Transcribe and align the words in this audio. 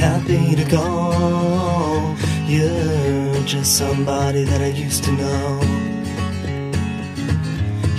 happy 0.00 0.56
to 0.56 0.64
go. 0.64 2.16
You're 2.46 3.44
just 3.44 3.76
somebody 3.76 4.44
that 4.44 4.60
I 4.62 4.72
used 4.86 5.04
to 5.04 5.12
know. 5.12 5.60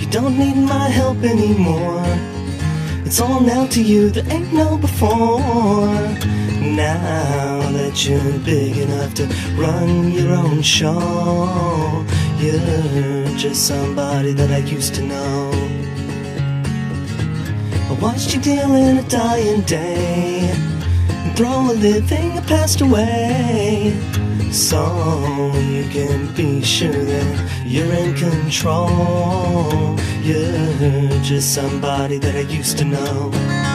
You 0.00 0.06
don't 0.10 0.36
need 0.36 0.56
my 0.56 0.88
help 0.88 1.18
anymore. 1.22 2.04
It's 3.06 3.20
all 3.20 3.40
now 3.40 3.66
to 3.66 3.80
you 3.80 4.10
there 4.10 4.28
ain't 4.34 4.52
no 4.52 4.76
before. 4.78 6.02
Now 6.60 7.70
that 7.78 7.94
you're 8.04 8.38
big 8.40 8.76
enough 8.78 9.14
to 9.14 9.24
run 9.56 10.10
your 10.10 10.32
own 10.32 10.60
show, 10.62 12.04
you're 12.38 13.26
just 13.36 13.68
somebody 13.68 14.32
that 14.32 14.50
I 14.50 14.58
used 14.76 14.94
to 14.96 15.02
know. 15.02 15.50
I 17.90 17.92
watched 18.00 18.34
you 18.34 18.40
deal 18.40 18.74
in 18.74 18.98
a 18.98 19.08
dying 19.08 19.60
day 19.62 20.41
and 21.32 21.38
throw 21.38 21.70
a 21.70 21.74
living 21.74 22.34
that 22.34 22.46
passed 22.46 22.80
away. 22.80 23.96
So 24.50 25.52
you 25.70 25.84
can 25.88 26.32
be 26.34 26.62
sure 26.62 26.92
that 26.92 27.64
you're 27.64 27.92
in 27.92 28.14
control. 28.14 29.98
You're 30.22 31.22
just 31.22 31.54
somebody 31.54 32.18
that 32.18 32.34
I 32.34 32.40
used 32.40 32.78
to 32.78 32.84
know. 32.84 33.71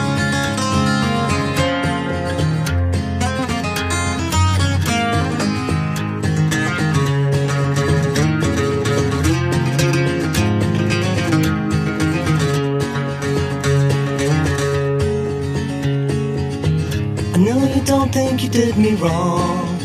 Think 18.38 18.54
you 18.54 18.60
did 18.60 18.76
me 18.76 18.94
wrong. 18.94 19.80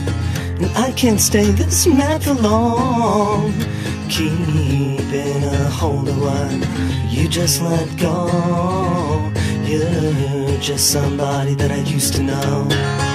And 0.62 0.78
I 0.78 0.92
can't 0.92 1.20
stay 1.20 1.52
this 1.52 1.88
mad 1.88 2.24
for 2.24 2.34
long. 2.34 3.54
Keeping 4.10 5.44
a 5.44 5.70
hold 5.70 6.08
of 6.08 6.22
what 6.22 7.12
you 7.12 7.28
just 7.28 7.62
let 7.62 7.88
go. 7.98 9.32
You're 9.64 10.60
just 10.60 10.92
somebody 10.92 11.56
that 11.56 11.72
I 11.72 11.78
used 11.78 12.14
to 12.16 12.24
know. 12.24 13.13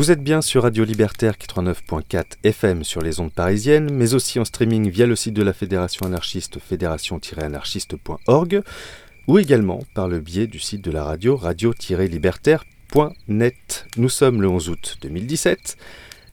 Vous 0.00 0.10
êtes 0.10 0.24
bien 0.24 0.40
sur 0.40 0.62
Radio 0.62 0.84
Libertaire 0.84 1.34
89.4 1.34 2.24
FM 2.42 2.84
sur 2.84 3.02
les 3.02 3.20
ondes 3.20 3.34
parisiennes, 3.34 3.92
mais 3.92 4.14
aussi 4.14 4.40
en 4.40 4.46
streaming 4.46 4.88
via 4.88 5.04
le 5.04 5.14
site 5.14 5.34
de 5.34 5.42
la 5.42 5.52
Fédération 5.52 6.06
anarchiste 6.06 6.58
fédération-anarchiste.org 6.58 8.62
ou 9.26 9.38
également 9.38 9.82
par 9.92 10.08
le 10.08 10.20
biais 10.20 10.46
du 10.46 10.58
site 10.58 10.82
de 10.82 10.90
la 10.90 11.04
radio 11.04 11.36
radio-libertaire.net. 11.36 13.86
Nous 13.98 14.08
sommes 14.08 14.40
le 14.40 14.48
11 14.48 14.70
août 14.70 14.96
2017. 15.02 15.76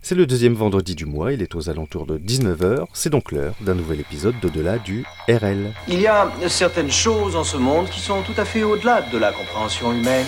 C'est 0.02 0.16
le 0.16 0.26
deuxième 0.26 0.54
vendredi 0.54 0.96
du 0.96 1.06
mois, 1.06 1.34
il 1.34 1.42
est 1.42 1.54
aux 1.54 1.70
alentours 1.70 2.06
de 2.06 2.18
19h, 2.18 2.86
c'est 2.94 3.10
donc 3.10 3.34
l'heure 3.34 3.56
d'un 3.60 3.76
nouvel 3.76 4.00
épisode 4.00 4.36
d'au-delà 4.42 4.78
du 4.78 5.04
RL. 5.28 5.74
Il 5.90 6.00
y 6.00 6.08
a 6.08 6.32
certaines 6.48 6.92
choses 6.92 7.36
en 7.36 7.44
ce 7.44 7.58
monde 7.58 7.90
qui 7.90 8.00
sont 8.00 8.22
tout 8.22 8.36
à 8.38 8.46
fait 8.46 8.64
au-delà 8.64 9.02
de 9.02 9.18
la 9.18 9.34
compréhension 9.34 9.92
humaine 9.92 10.28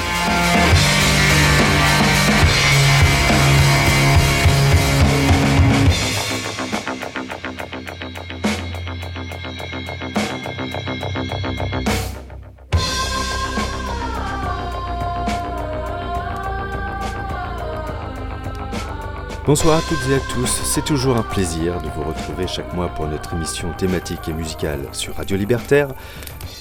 Bonsoir 19.51 19.79
à 19.79 19.81
toutes 19.81 20.09
et 20.09 20.15
à 20.15 20.19
tous, 20.33 20.47
c'est 20.63 20.85
toujours 20.85 21.17
un 21.17 21.23
plaisir 21.23 21.81
de 21.81 21.89
vous 21.89 22.03
retrouver 22.03 22.47
chaque 22.47 22.73
mois 22.73 22.87
pour 22.87 23.05
notre 23.05 23.33
émission 23.33 23.73
thématique 23.73 24.29
et 24.29 24.33
musicale 24.33 24.79
sur 24.93 25.15
Radio 25.15 25.35
Libertaire. 25.35 25.93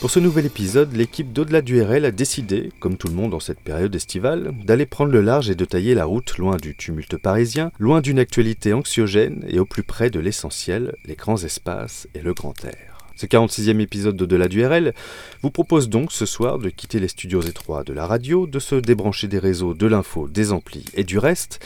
Pour 0.00 0.10
ce 0.10 0.18
nouvel 0.18 0.46
épisode, 0.46 0.92
l'équipe 0.92 1.32
d'Au-delà 1.32 1.62
du 1.62 1.80
RL 1.80 2.04
a 2.04 2.10
décidé, 2.10 2.70
comme 2.80 2.96
tout 2.96 3.06
le 3.06 3.14
monde 3.14 3.32
en 3.32 3.38
cette 3.38 3.60
période 3.60 3.94
estivale, 3.94 4.52
d'aller 4.64 4.86
prendre 4.86 5.12
le 5.12 5.20
large 5.20 5.50
et 5.50 5.54
de 5.54 5.64
tailler 5.64 5.94
la 5.94 6.04
route 6.04 6.36
loin 6.36 6.56
du 6.56 6.74
tumulte 6.74 7.16
parisien, 7.16 7.70
loin 7.78 8.00
d'une 8.00 8.18
actualité 8.18 8.72
anxiogène 8.72 9.44
et 9.46 9.60
au 9.60 9.66
plus 9.66 9.84
près 9.84 10.10
de 10.10 10.18
l'essentiel, 10.18 10.96
les 11.04 11.14
grands 11.14 11.44
espaces 11.44 12.08
et 12.16 12.22
le 12.22 12.34
grand 12.34 12.64
air. 12.64 12.90
Ce 13.14 13.26
46e 13.26 13.80
épisode 13.80 14.16
d'Au-delà 14.16 14.48
du 14.48 14.64
RL 14.64 14.94
vous 15.42 15.50
propose 15.50 15.90
donc 15.90 16.10
ce 16.10 16.24
soir 16.24 16.58
de 16.58 16.70
quitter 16.70 16.98
les 16.98 17.08
studios 17.08 17.42
étroits 17.42 17.84
de 17.84 17.92
la 17.92 18.06
radio, 18.06 18.46
de 18.46 18.58
se 18.58 18.76
débrancher 18.76 19.28
des 19.28 19.38
réseaux, 19.38 19.74
de 19.74 19.86
l'info, 19.86 20.26
des 20.26 20.52
amplis 20.52 20.86
et 20.94 21.04
du 21.04 21.18
reste, 21.18 21.60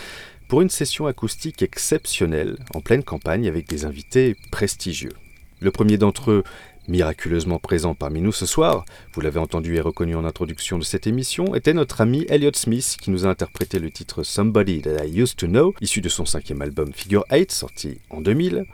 pour 0.49 0.62
une 0.62 0.71
session 0.71 1.06
acoustique 1.06 1.62
exceptionnelle 1.62 2.56
en 2.75 2.81
pleine 2.81 3.03
campagne 3.03 3.49
avec 3.49 3.69
des 3.69 3.84
invités 3.84 4.37
prestigieux. 4.50 5.12
Le 5.60 5.71
premier 5.71 5.97
d'entre 5.97 6.31
eux, 6.31 6.44
miraculeusement 6.88 7.59
présent 7.59 7.94
parmi 7.94 8.21
nous 8.21 8.32
ce 8.32 8.47
soir, 8.47 8.84
vous 9.12 9.21
l'avez 9.21 9.41
entendu 9.41 9.77
et 9.77 9.81
reconnu 9.81 10.15
en 10.15 10.25
introduction 10.25 10.78
de 10.78 10.84
cette 10.84 11.06
émission, 11.06 11.55
était 11.55 11.73
notre 11.73 12.00
ami 12.00 12.26
Elliot 12.29 12.50
Smith 12.55 12.96
qui 13.00 13.11
nous 13.11 13.26
a 13.26 13.31
interprété 13.31 13.79
le 13.79 13.91
titre 13.91 14.23
Somebody 14.23 14.82
That 14.82 15.05
I 15.06 15.20
Used 15.20 15.37
to 15.37 15.46
Know, 15.46 15.75
issu 15.81 16.00
de 16.00 16.08
son 16.08 16.26
cinquième 16.26 16.62
album 16.62 16.93
Figure 16.93 17.25
8 17.31 17.50
sorti 17.50 17.99
en 18.11 18.20
2000. 18.20 18.67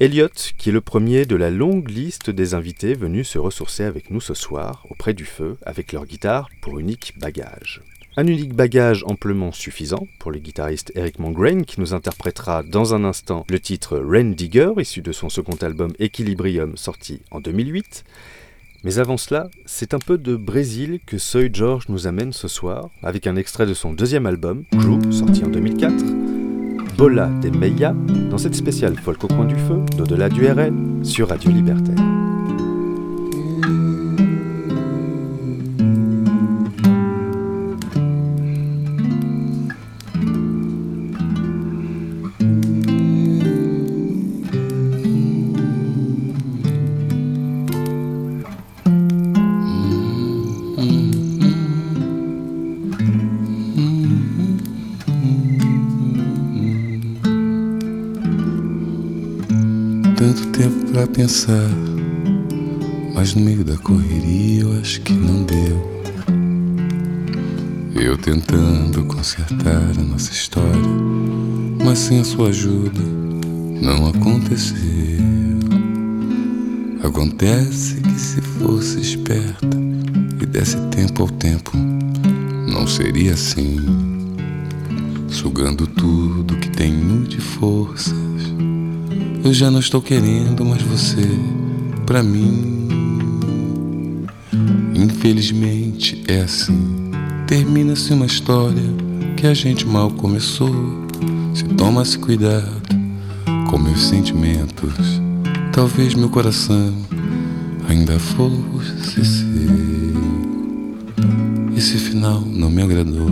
Elliot, 0.00 0.28
qui 0.58 0.70
est 0.70 0.72
le 0.72 0.80
premier 0.80 1.24
de 1.24 1.36
la 1.36 1.50
longue 1.50 1.88
liste 1.88 2.28
des 2.28 2.54
invités 2.54 2.94
venus 2.94 3.28
se 3.28 3.38
ressourcer 3.38 3.84
avec 3.84 4.10
nous 4.10 4.20
ce 4.20 4.34
soir, 4.34 4.84
auprès 4.90 5.14
du 5.14 5.24
feu, 5.24 5.56
avec 5.64 5.92
leur 5.92 6.04
guitare 6.04 6.48
pour 6.62 6.80
unique 6.80 7.14
bagage. 7.16 7.80
Un 8.16 8.28
unique 8.28 8.54
bagage 8.54 9.02
amplement 9.08 9.50
suffisant 9.50 10.06
pour 10.20 10.30
le 10.30 10.38
guitariste 10.38 10.92
Eric 10.94 11.18
Mongrain 11.18 11.62
qui 11.62 11.80
nous 11.80 11.94
interprétera 11.94 12.62
dans 12.62 12.94
un 12.94 13.04
instant 13.04 13.44
le 13.50 13.58
titre 13.58 13.98
Rain 13.98 14.30
Digger 14.30 14.70
issu 14.78 15.02
de 15.02 15.10
son 15.10 15.28
second 15.28 15.56
album 15.62 15.92
Equilibrium 15.98 16.76
sorti 16.76 17.22
en 17.32 17.40
2008. 17.40 18.04
Mais 18.84 19.00
avant 19.00 19.16
cela, 19.16 19.48
c'est 19.66 19.94
un 19.94 19.98
peu 19.98 20.16
de 20.16 20.36
Brésil 20.36 21.00
que 21.04 21.18
Soy 21.18 21.50
George 21.52 21.86
nous 21.88 22.06
amène 22.06 22.32
ce 22.32 22.46
soir 22.46 22.88
avec 23.02 23.26
un 23.26 23.34
extrait 23.34 23.66
de 23.66 23.74
son 23.74 23.92
deuxième 23.92 24.26
album, 24.26 24.62
Crew, 24.78 25.10
sorti 25.10 25.42
en 25.44 25.48
2004. 25.48 25.92
Bola 26.96 27.26
de 27.42 27.50
Meia 27.50 27.96
dans 28.30 28.38
cette 28.38 28.54
spéciale 28.54 28.96
folk 28.96 29.24
au 29.24 29.28
coin 29.28 29.46
du 29.46 29.56
feu 29.56 29.80
d'au-delà 29.96 30.28
du 30.28 30.46
RL 30.46 30.72
sur 31.02 31.30
Radio 31.30 31.50
Libertaire. 31.50 32.23
Pra 60.94 61.08
pensar, 61.08 61.68
mas 63.12 63.34
no 63.34 63.40
meio 63.40 63.64
da 63.64 63.76
correria 63.78 64.62
eu 64.62 64.78
acho 64.78 65.00
que 65.00 65.12
não 65.12 65.42
deu. 65.42 66.04
Eu 68.00 68.16
tentando 68.16 69.04
consertar 69.04 69.90
a 69.90 70.02
nossa 70.04 70.30
história, 70.30 70.70
mas 71.84 71.98
sem 71.98 72.20
a 72.20 72.24
sua 72.24 72.50
ajuda 72.50 73.00
não 73.82 74.06
aconteceu. 74.06 74.78
Acontece 77.02 77.96
que 77.96 78.20
se 78.20 78.40
fosse 78.40 79.00
esperta 79.00 79.76
e 80.40 80.46
desse 80.46 80.76
tempo 80.92 81.22
ao 81.22 81.28
tempo, 81.28 81.72
não 82.72 82.86
seria 82.86 83.32
assim. 83.32 83.80
Sugando 85.26 85.88
tudo 85.88 86.54
que 86.54 86.70
tenho 86.70 87.24
de 87.24 87.40
forças. 87.40 88.23
Eu 89.44 89.52
já 89.52 89.70
não 89.70 89.78
estou 89.78 90.00
querendo 90.00 90.64
mais 90.64 90.80
você 90.80 91.28
pra 92.06 92.22
mim. 92.22 92.88
Infelizmente 94.94 96.24
é 96.26 96.40
assim. 96.40 97.10
Termina-se 97.46 98.14
uma 98.14 98.24
história 98.24 98.82
que 99.36 99.46
a 99.46 99.52
gente 99.52 99.86
mal 99.86 100.10
começou. 100.12 100.74
Se 101.52 101.62
toma-se 101.64 102.18
cuidado 102.18 102.70
com 103.68 103.76
meus 103.76 104.02
sentimentos. 104.06 104.94
Talvez 105.74 106.14
meu 106.14 106.30
coração 106.30 106.94
ainda 107.86 108.18
fosse 108.18 109.26
seu. 109.26 109.44
Esse 111.76 111.98
final 111.98 112.40
não 112.40 112.70
me 112.70 112.82
agradou 112.82 113.30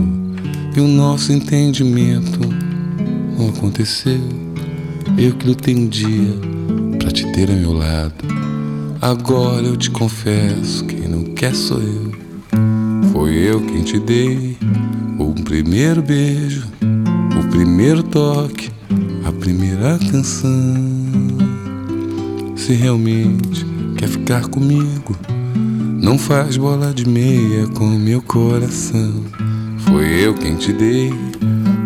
e 0.75 0.79
o 0.79 0.87
nosso 0.87 1.33
entendimento 1.33 2.39
não 3.35 3.49
aconteceu. 3.49 4.42
Eu 5.17 5.33
que 5.33 5.47
lutei 5.47 5.75
um 5.75 5.87
dia 5.87 6.33
pra 6.99 7.11
te 7.11 7.31
ter 7.33 7.49
ao 7.49 7.55
meu 7.55 7.73
lado. 7.73 8.13
Agora 9.01 9.65
eu 9.65 9.75
te 9.75 9.91
confesso, 9.91 10.85
quem 10.85 11.07
não 11.07 11.23
quer 11.23 11.53
sou 11.53 11.81
eu. 11.81 12.11
Foi 13.11 13.33
eu 13.33 13.61
quem 13.61 13.83
te 13.83 13.99
dei 13.99 14.57
o 15.19 15.33
primeiro 15.43 16.01
beijo, 16.01 16.67
o 16.81 17.49
primeiro 17.49 18.01
toque, 18.03 18.71
a 19.25 19.31
primeira 19.31 19.99
canção. 20.11 20.53
Se 22.55 22.73
realmente 22.73 23.65
quer 23.97 24.07
ficar 24.07 24.47
comigo, 24.47 25.15
não 26.01 26.17
faz 26.17 26.57
bola 26.57 26.93
de 26.93 27.07
meia 27.07 27.67
com 27.67 27.85
meu 27.85 28.21
coração. 28.21 29.23
Foi 29.79 30.05
eu 30.05 30.33
quem 30.33 30.55
te 30.55 30.73
dei 30.73 31.13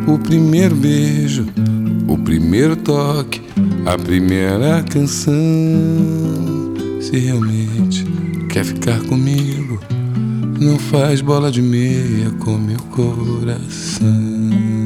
o 0.07 0.17
primeiro 0.17 0.75
beijo, 0.75 1.45
o 2.07 2.17
primeiro 2.17 2.75
toque, 2.75 3.41
a 3.85 3.97
primeira 3.97 4.83
canção. 4.83 5.35
Se 7.01 7.17
realmente 7.17 8.05
quer 8.49 8.65
ficar 8.65 8.99
comigo, 9.03 9.79
não 10.59 10.77
faz 10.79 11.21
bola 11.21 11.51
de 11.51 11.61
meia 11.61 12.31
com 12.39 12.57
meu 12.57 12.79
coração. 12.91 14.76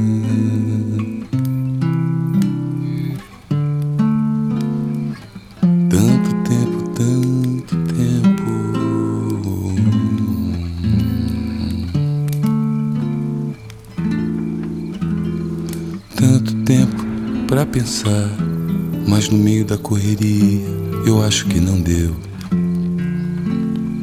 Pensar, 17.71 18.29
mas 19.07 19.29
no 19.29 19.37
meio 19.37 19.63
da 19.63 19.77
correria 19.77 20.61
eu 21.05 21.23
acho 21.23 21.45
que 21.45 21.59
não 21.59 21.79
deu. 21.79 22.13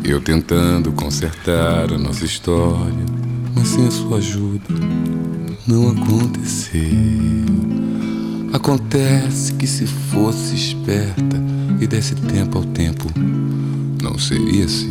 Eu 0.03 0.23
tentando 0.23 0.91
consertar 0.93 1.93
a 1.93 1.99
nossa 1.99 2.25
história, 2.25 3.05
mas 3.55 3.69
sem 3.69 3.87
a 3.87 3.91
sua 3.91 4.19
ajuda 4.19 4.65
não 5.67 5.91
aconteceu. 5.91 6.81
Acontece 8.55 9.53
que 9.53 9.67
se 9.67 9.87
fosse 9.87 10.55
esperta 10.55 11.37
e 11.79 11.87
desse 11.87 12.15
tempo 12.15 12.57
ao 12.57 12.65
tempo, 12.65 13.05
não 14.03 14.19
seria 14.19 14.65
assim. 14.65 14.89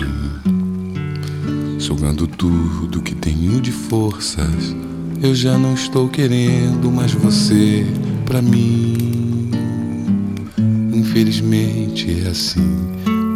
Sugando 1.79 2.27
tudo 2.27 3.01
que 3.01 3.15
tenho 3.15 3.59
de 3.59 3.71
forças, 3.71 4.75
eu 5.21 5.33
já 5.33 5.57
não 5.57 5.73
estou 5.73 6.07
querendo 6.07 6.91
mais 6.91 7.11
você 7.13 7.85
pra 8.25 8.41
mim. 8.41 9.49
Infelizmente 10.93 12.23
é 12.23 12.29
assim. 12.29 12.77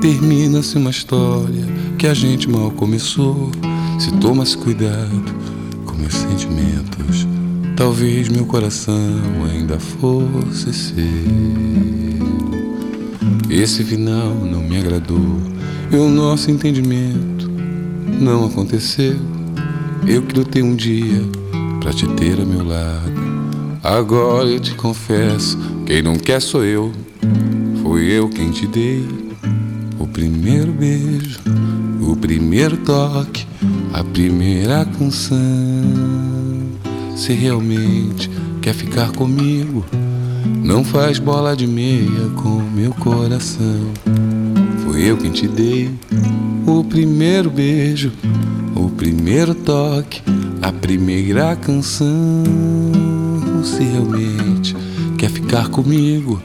Termina-se 0.01 0.78
uma 0.78 0.92
história 0.92 1.66
que 1.98 2.07
a 2.07 2.13
gente 2.13 2.50
mal 2.50 2.72
começou. 2.72 3.51
Se 4.00 4.12
toma-se 4.18 4.57
cuidado 4.57 5.36
com 5.86 5.94
meus 5.95 6.13
sentimentos, 6.13 7.28
talvez 7.75 8.30
meu 8.30 8.45
coração 8.45 9.22
ainda 9.50 9.80
fosse 9.80 10.74
seu. 10.74 11.06
Esse 13.50 13.84
final 13.84 14.34
não 14.34 14.62
me 14.62 14.77
agradou 14.77 15.42
e 15.92 15.95
o 15.95 16.10
nosso 16.10 16.50
entendimento 16.50 17.50
não 18.19 18.45
aconteceu. 18.45 19.18
Eu 20.07 20.22
que 20.24 20.39
lutei 20.39 20.63
um 20.63 20.75
dia 20.75 21.40
pra 21.81 21.92
te 21.92 22.07
ter 22.10 22.39
a 22.39 22.45
meu 22.45 22.63
lado. 22.63 23.12
Agora 23.83 24.48
eu 24.48 24.60
te 24.60 24.75
confesso, 24.75 25.57
quem 25.86 26.01
não 26.01 26.16
quer 26.16 26.39
sou 26.39 26.63
eu. 26.63 26.92
Foi 27.81 28.04
eu 28.04 28.30
quem 28.30 28.51
te 28.51 28.68
dei 28.68 29.06
o 30.00 30.07
primeiro 30.07 30.72
beijo, 30.72 31.39
o 32.00 32.16
primeiro 32.16 32.78
toque, 32.78 33.45
a 33.92 34.04
primeira 34.04 34.86
canção. 34.86 35.42
Se 37.15 37.34
realmente 37.34 38.29
quer 38.62 38.75
ficar 38.75 39.12
comigo, 39.12 39.84
não 40.63 40.84
faz 40.84 41.17
bola 41.17 41.55
de 41.55 41.65
meia 41.65 42.29
com 42.36 42.62
meu 42.62 42.94
coração. 42.94 43.91
Foi 44.86 45.01
eu 45.01 45.17
quem 45.17 45.32
te 45.32 45.48
dei 45.48 45.91
o 46.67 46.84
primeiro 46.84 47.50
beijo, 47.50 48.12
o 48.75 48.89
primeiro 48.89 49.55
toque, 49.55 50.22
a 50.62 50.72
primeira 50.72 51.56
canção. 51.56 52.08
Se 53.63 53.84
realmente 53.84 54.75
quer 55.18 55.30
ficar 55.30 55.70
comigo, 55.70 56.41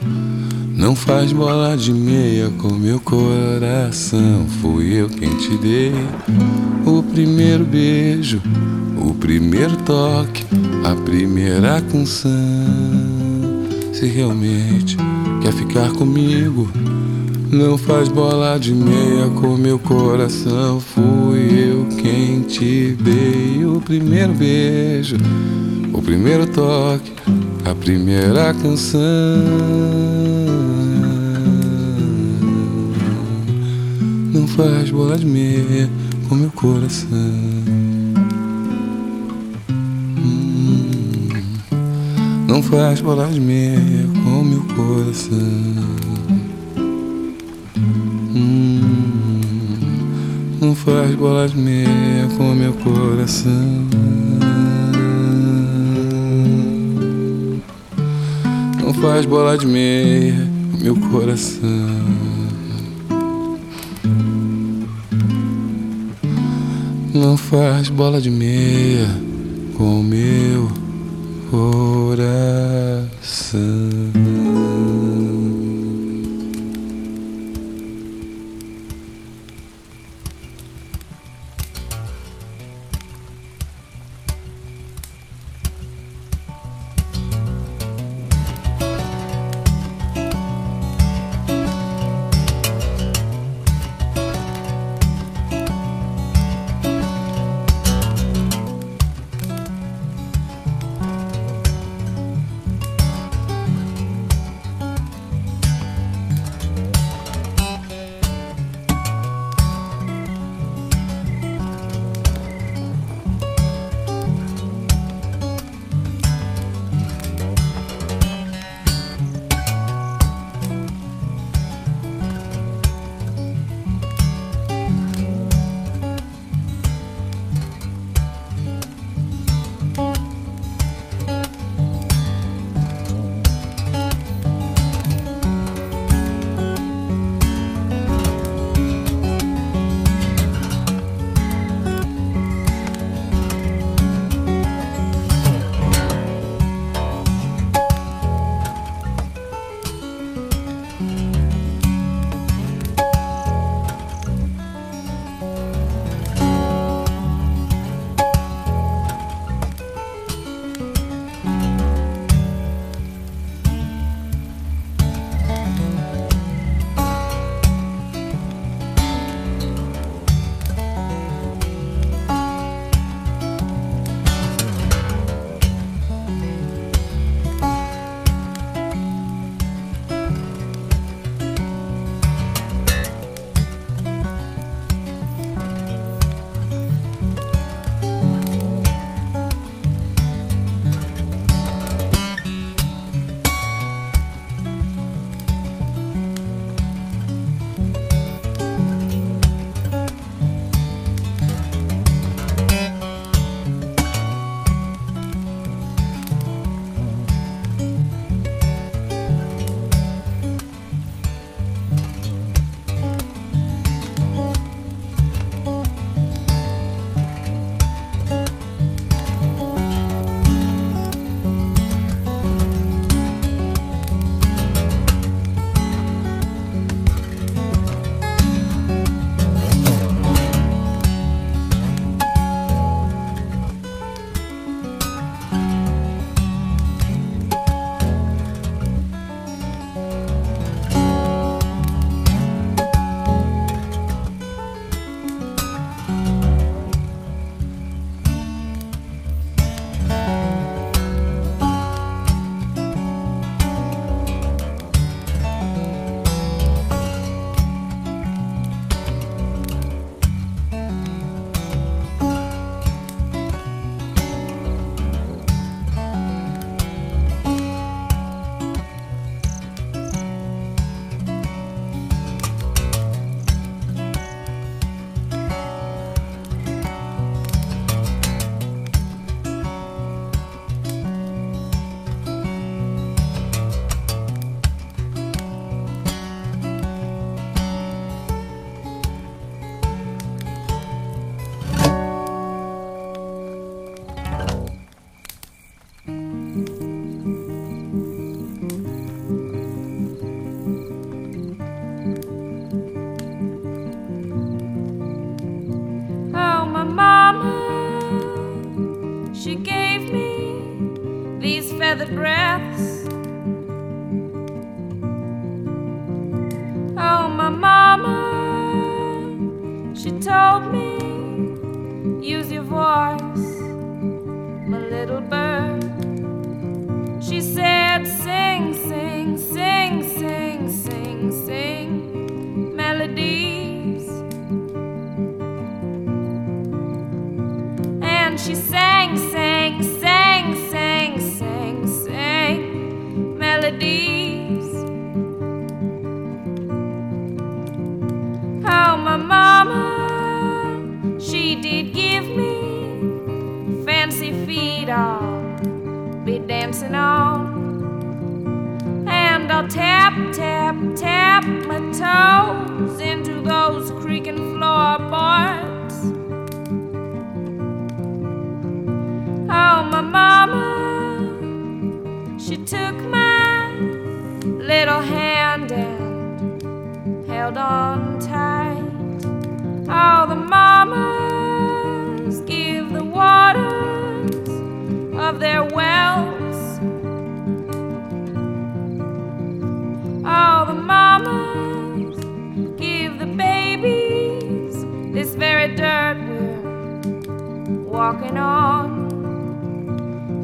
não 0.75 0.95
faz 0.95 1.31
bola 1.31 1.75
de 1.77 1.93
meia 1.93 2.49
com 2.57 2.69
meu 2.73 2.99
coração. 2.99 4.45
Fui 4.61 4.93
eu 4.93 5.09
quem 5.09 5.29
te 5.37 5.57
dei 5.57 5.93
o 6.85 7.03
primeiro 7.03 7.65
beijo, 7.65 8.41
o 8.99 9.13
primeiro 9.13 9.75
toque, 9.77 10.45
a 10.83 10.95
primeira 10.95 11.81
canção. 11.81 12.31
Se 13.93 14.05
realmente 14.05 14.95
quer 15.41 15.51
ficar 15.53 15.91
comigo, 15.91 16.69
não 17.51 17.77
faz 17.77 18.07
bola 18.07 18.57
de 18.57 18.73
meia 18.73 19.27
com 19.35 19.57
meu 19.57 19.79
coração. 19.79 20.79
Fui 20.79 21.26
te 22.47 22.95
dei 23.01 23.65
o 23.65 23.81
primeiro 23.81 24.33
beijo, 24.33 25.17
o 25.93 26.01
primeiro 26.01 26.47
toque, 26.47 27.11
a 27.65 27.75
primeira 27.75 28.53
canção. 28.53 29.01
Não 34.33 34.47
faz 34.47 34.89
bola 34.89 35.17
de 35.17 35.25
meia 35.25 35.89
com 36.29 36.35
meu 36.35 36.51
coração. 36.51 37.07
Hum, 40.19 41.29
Não 42.47 42.63
faz 42.63 43.01
bola 43.01 43.27
de 43.27 43.39
meia 43.41 44.07
com 44.23 44.43
meu 44.43 44.61
coração. 44.75 46.16
Bola 50.87 51.49
de 51.49 51.57
meia 51.57 52.27
com 52.37 52.55
meu 52.55 52.71
coração. 52.71 53.51
Não 58.81 58.93
faz 58.93 59.25
bola 59.25 59.57
de 59.57 59.67
meia 59.67 60.47
meu 60.81 60.95
coração. 60.95 61.59
Não 67.13 67.35
faz 67.35 67.89
bola 67.89 68.21
de 68.21 68.29
meia 68.29 69.09
com 69.75 70.01
meu 70.01 70.71
coração. 71.51 72.37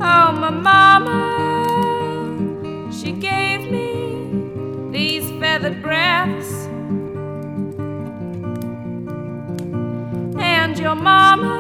Oh, 0.06 0.34
my 0.34 0.50
mama, 0.50 1.16
she 2.92 3.14
gave 3.14 3.72
me 3.72 4.92
these 4.92 5.24
feathered 5.40 5.82
breaths. 5.82 6.68
And 10.38 10.78
your 10.78 10.96
mama, 10.96 11.56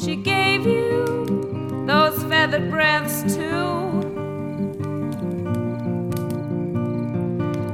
she 0.00 0.14
gave 0.14 0.64
you 0.64 1.84
those 1.88 2.22
feathered 2.22 2.70
breaths 2.70 3.22
too. 3.34 3.90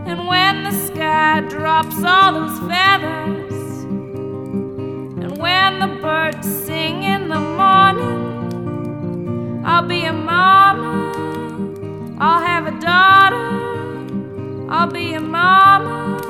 And 0.07 0.27
when 0.27 0.65
the 0.65 0.73
sky 0.73 1.43
drops 1.51 2.03
all 2.03 2.33
those 2.33 2.59
feathers, 2.61 3.53
and 5.23 5.37
when 5.37 5.81
the 5.81 5.89
birds 6.01 6.49
sing 6.65 7.03
in 7.03 7.29
the 7.29 7.41
morning, 7.41 8.26
I'll 9.69 9.83
be 9.83 10.05
a 10.05 10.13
mama, 10.13 11.13
I'll 12.21 12.41
have 12.41 12.67
a 12.69 12.81
daughter, 12.81 14.71
I'll 14.71 14.87
be 14.87 15.15
a 15.15 15.21
mama, 15.21 16.21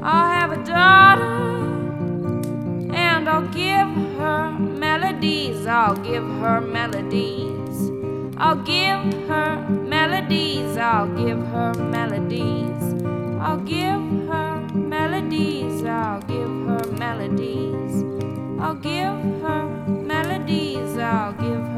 I'll 0.00 0.30
have 0.30 0.52
a 0.52 0.64
daughter, 0.64 1.24
and 2.94 3.28
I'll 3.28 3.48
give 3.48 3.88
her 4.18 4.52
melodies, 4.52 5.66
I'll 5.66 5.96
give 5.96 6.22
her 6.22 6.60
melodies. 6.60 7.90
I'll 8.38 8.62
give 8.62 9.02
her 9.26 9.68
melodies, 9.68 10.76
I'll 10.76 11.08
give 11.16 11.44
her 11.48 11.74
melodies. 11.74 12.82
I'll 13.40 13.58
give 13.58 14.00
her 14.28 14.60
melodies, 14.72 15.82
I'll 15.84 16.20
give 16.22 16.48
her 16.68 16.84
melodies. 16.92 18.04
I'll 18.60 18.74
give 18.76 19.18
her 19.42 19.66
melodies, 19.88 20.96
I'll 20.96 21.32
give 21.32 21.60
her 21.60 21.75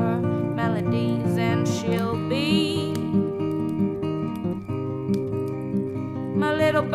little. 6.72 6.94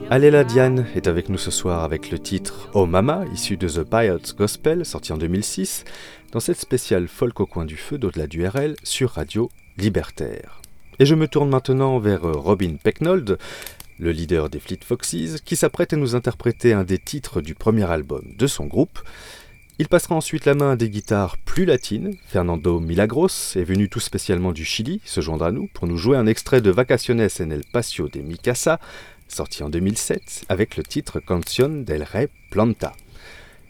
Fly. 0.08 0.44
Diane 0.44 0.86
est 0.94 1.06
avec 1.06 1.28
nous 1.28 1.38
ce 1.38 1.50
soir 1.50 1.84
avec 1.84 2.10
le 2.10 2.18
titre 2.18 2.70
Oh 2.72 2.86
Mama, 2.86 3.24
issu 3.32 3.56
de 3.56 3.68
The 3.68 3.82
Pirates 3.84 4.34
Gospel, 4.36 4.86
sorti 4.86 5.12
en 5.12 5.18
2006, 5.18 5.84
dans 6.32 6.40
cette 6.40 6.60
spéciale 6.60 7.08
folk 7.08 7.38
au 7.40 7.46
coin 7.46 7.66
du 7.66 7.76
feu 7.76 7.98
d'au-delà 7.98 8.26
du 8.26 8.46
RL 8.46 8.76
sur 8.82 9.10
Radio 9.10 9.50
Libertaire. 9.76 10.62
Et 10.98 11.06
je 11.06 11.14
me 11.14 11.28
tourne 11.28 11.50
maintenant 11.50 11.98
vers 11.98 12.22
Robin 12.22 12.76
Pecknold, 12.82 13.38
le 13.98 14.12
leader 14.12 14.48
des 14.48 14.60
Fleet 14.60 14.80
Foxes, 14.82 15.40
qui 15.44 15.56
s'apprête 15.56 15.92
à 15.92 15.96
nous 15.96 16.14
interpréter 16.14 16.72
un 16.72 16.84
des 16.84 16.98
titres 16.98 17.40
du 17.40 17.54
premier 17.54 17.90
album 17.90 18.22
de 18.36 18.46
son 18.46 18.66
groupe. 18.66 19.00
Il 19.80 19.86
passera 19.86 20.16
ensuite 20.16 20.44
la 20.44 20.54
main 20.54 20.72
à 20.72 20.76
des 20.76 20.90
guitares 20.90 21.36
plus 21.38 21.64
latines. 21.64 22.16
Fernando 22.26 22.80
Milagros 22.80 23.28
est 23.54 23.62
venu 23.62 23.88
tout 23.88 24.00
spécialement 24.00 24.50
du 24.50 24.64
Chili 24.64 25.00
se 25.04 25.20
joindre 25.20 25.44
à 25.44 25.52
nous 25.52 25.68
pour 25.72 25.86
nous 25.86 25.96
jouer 25.96 26.16
un 26.16 26.26
extrait 26.26 26.60
de 26.60 26.72
Vacaciones 26.72 27.28
en 27.38 27.50
el 27.50 27.62
Patio 27.72 28.08
de 28.08 28.20
Mikasa, 28.20 28.80
sorti 29.28 29.62
en 29.62 29.68
2007, 29.68 30.46
avec 30.48 30.76
le 30.76 30.82
titre 30.82 31.20
Canción 31.20 31.84
del 31.84 32.02
Rey 32.02 32.28
Planta. 32.50 32.92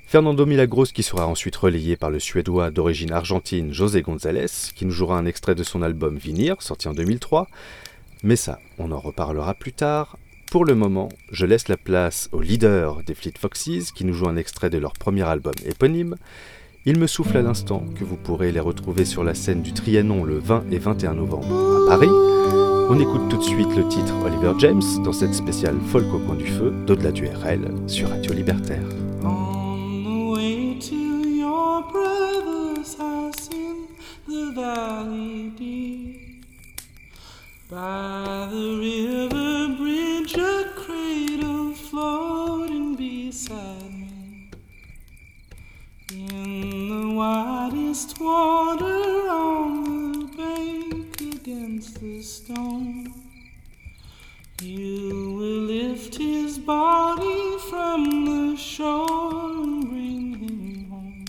Fernando 0.07 0.47
Milagros 0.47 0.87
qui 0.87 1.03
sera 1.03 1.27
ensuite 1.27 1.57
relayé 1.57 1.99
par 1.99 2.09
le 2.09 2.21
Suédois 2.21 2.71
d'origine 2.71 3.13
argentine 3.13 3.75
José 3.75 4.01
González, 4.01 4.73
qui 4.75 4.87
nous 4.87 4.93
jouera 4.93 5.19
un 5.19 5.27
extrait 5.27 5.55
de 5.55 5.63
son 5.63 5.83
album 5.83 6.17
Vinir, 6.17 6.63
sorti 6.63 6.89
en 6.89 6.95
2003. 6.95 7.49
Mais 8.23 8.37
ça, 8.37 8.61
on 8.79 8.93
en 8.93 8.99
reparlera 8.99 9.53
plus 9.53 9.75
tard. 9.75 10.17
Pour 10.51 10.65
le 10.65 10.75
moment, 10.75 11.11
je 11.31 11.45
laisse 11.45 11.69
la 11.69 11.77
place 11.77 12.31
au 12.33 12.41
leader 12.41 13.03
des 13.05 13.15
Fleet 13.15 13.35
Foxes, 13.39 13.93
qui 13.95 14.07
nous 14.07 14.15
joue 14.15 14.29
un 14.29 14.37
extrait 14.37 14.71
de 14.71 14.79
leur 14.79 14.95
premier 14.95 15.25
album 15.25 15.53
éponyme. 15.67 16.17
Il 16.87 16.99
me 16.99 17.07
souffle 17.07 17.37
à 17.37 17.43
l'instant 17.43 17.85
que 17.95 18.05
vous 18.05 18.17
pourrez 18.17 18.51
les 18.51 18.61
retrouver 18.61 19.05
sur 19.05 19.25
la 19.25 19.35
scène 19.35 19.61
du 19.61 19.75
Trianon 19.75 20.25
le 20.25 20.39
20 20.39 20.65
et 20.73 20.79
21 20.79 21.15
novembre 21.15 21.85
à 21.85 21.91
Paris. 21.91 22.09
On 22.09 22.99
écoute 22.99 23.29
tout 23.29 23.37
de 23.37 23.43
suite 23.43 23.77
le 23.77 23.87
titre 23.89 24.15
Oliver 24.25 24.55
James 24.59 24.81
dans 25.05 25.13
cette 25.13 25.35
spéciale 25.35 25.77
folk 25.89 26.07
au 26.15 26.19
coin 26.19 26.37
du 26.37 26.47
feu 26.47 26.73
d'au-delà 26.87 27.13
du 27.13 27.27
RL 27.27 27.71
sur 27.87 28.09
Radio 28.09 28.33
Libertaire. 28.33 28.89
On 29.23 29.59
the 35.59 36.28
by 37.71 38.49
the 38.51 38.79
river 38.81 39.77
bridge, 39.77 40.35
a 40.39 40.73
cradle 40.75 41.75
floating 41.75 42.97
beside 42.97 43.93
me. 43.93 44.51
In 46.11 46.89
the 46.89 47.15
widest 47.15 48.19
water 48.21 49.29
on 49.29 50.13
the 50.13 50.37
bank 50.37 51.21
against 51.21 52.01
the 52.01 52.23
stone. 52.23 53.13
You 54.63 55.35
will 55.35 55.61
lift 55.67 56.17
his 56.17 56.59
body 56.59 57.59
from 57.69 58.25
the 58.25 58.57
shore 58.57 59.53
and 59.63 59.89
bring 59.91 60.35
him 60.39 60.91
home. 60.91 61.25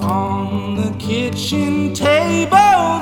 on 0.00 0.76
the 0.76 0.90
kitchen 0.98 1.94
table 1.94 2.50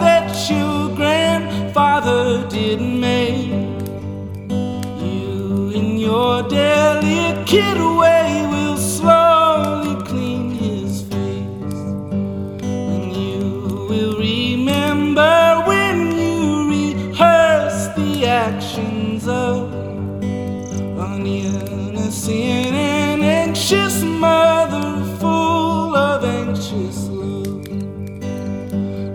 that 0.01 0.51
your 0.51 0.95
grandfather 0.97 2.47
didn't 2.49 3.01
make. 3.01 3.42
Your 6.33 6.49
delicate 6.49 7.77
way 8.01 8.47
will 8.51 8.79
slowly 8.79 10.03
clean 10.03 10.53
his 10.53 11.03
face, 11.03 11.75
and 12.63 13.15
you 13.15 13.87
will 13.91 14.17
remember 14.19 15.63
when 15.67 16.17
you 16.17 16.71
rehearse 16.71 17.89
the 17.97 18.25
actions 18.25 19.29
of 19.29 19.75
an 19.75 21.27
innocent 21.27 22.75
and 22.75 23.23
anxious 23.23 24.03
mother, 24.03 25.05
full 25.21 25.95
of 25.95 26.25
anxious 26.25 27.09
love. 27.09 27.69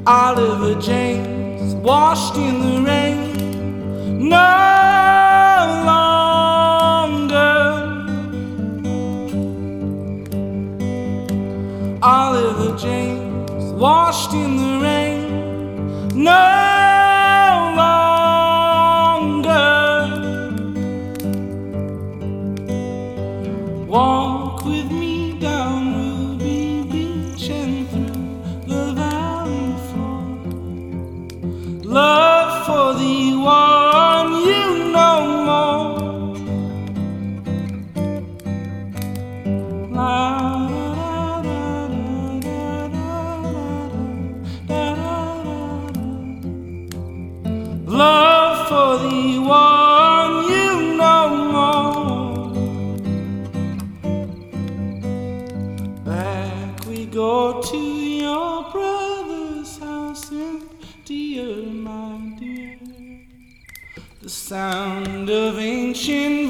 Oliver 0.05 0.79
James, 0.79 1.73
washed 1.73 2.35
in 2.35 2.59
the 2.61 2.81
rain. 2.83 4.29
No. 4.29 4.66
washed 13.77 14.33
in 14.33 14.57
the 14.57 14.79
rain. 14.81 16.23
No. 16.23 16.56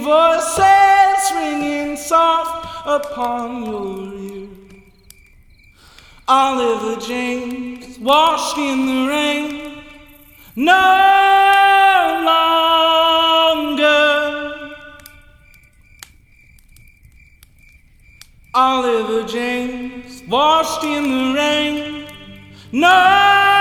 voices 0.08 1.22
ringing 1.36 1.98
soft 1.98 2.88
upon 2.88 3.66
your 3.66 4.14
ear. 4.14 4.48
Oliver 6.30 6.96
James 7.02 8.00
washed 8.00 8.58
in 8.58 8.86
the 8.86 9.08
rain, 9.10 9.84
no 10.56 10.88
longer. 12.32 13.98
Oliver 18.54 19.28
James 19.28 20.24
washed 20.30 20.84
in 20.86 21.04
the 21.04 21.34
rain, 21.36 22.08
no 22.72 23.57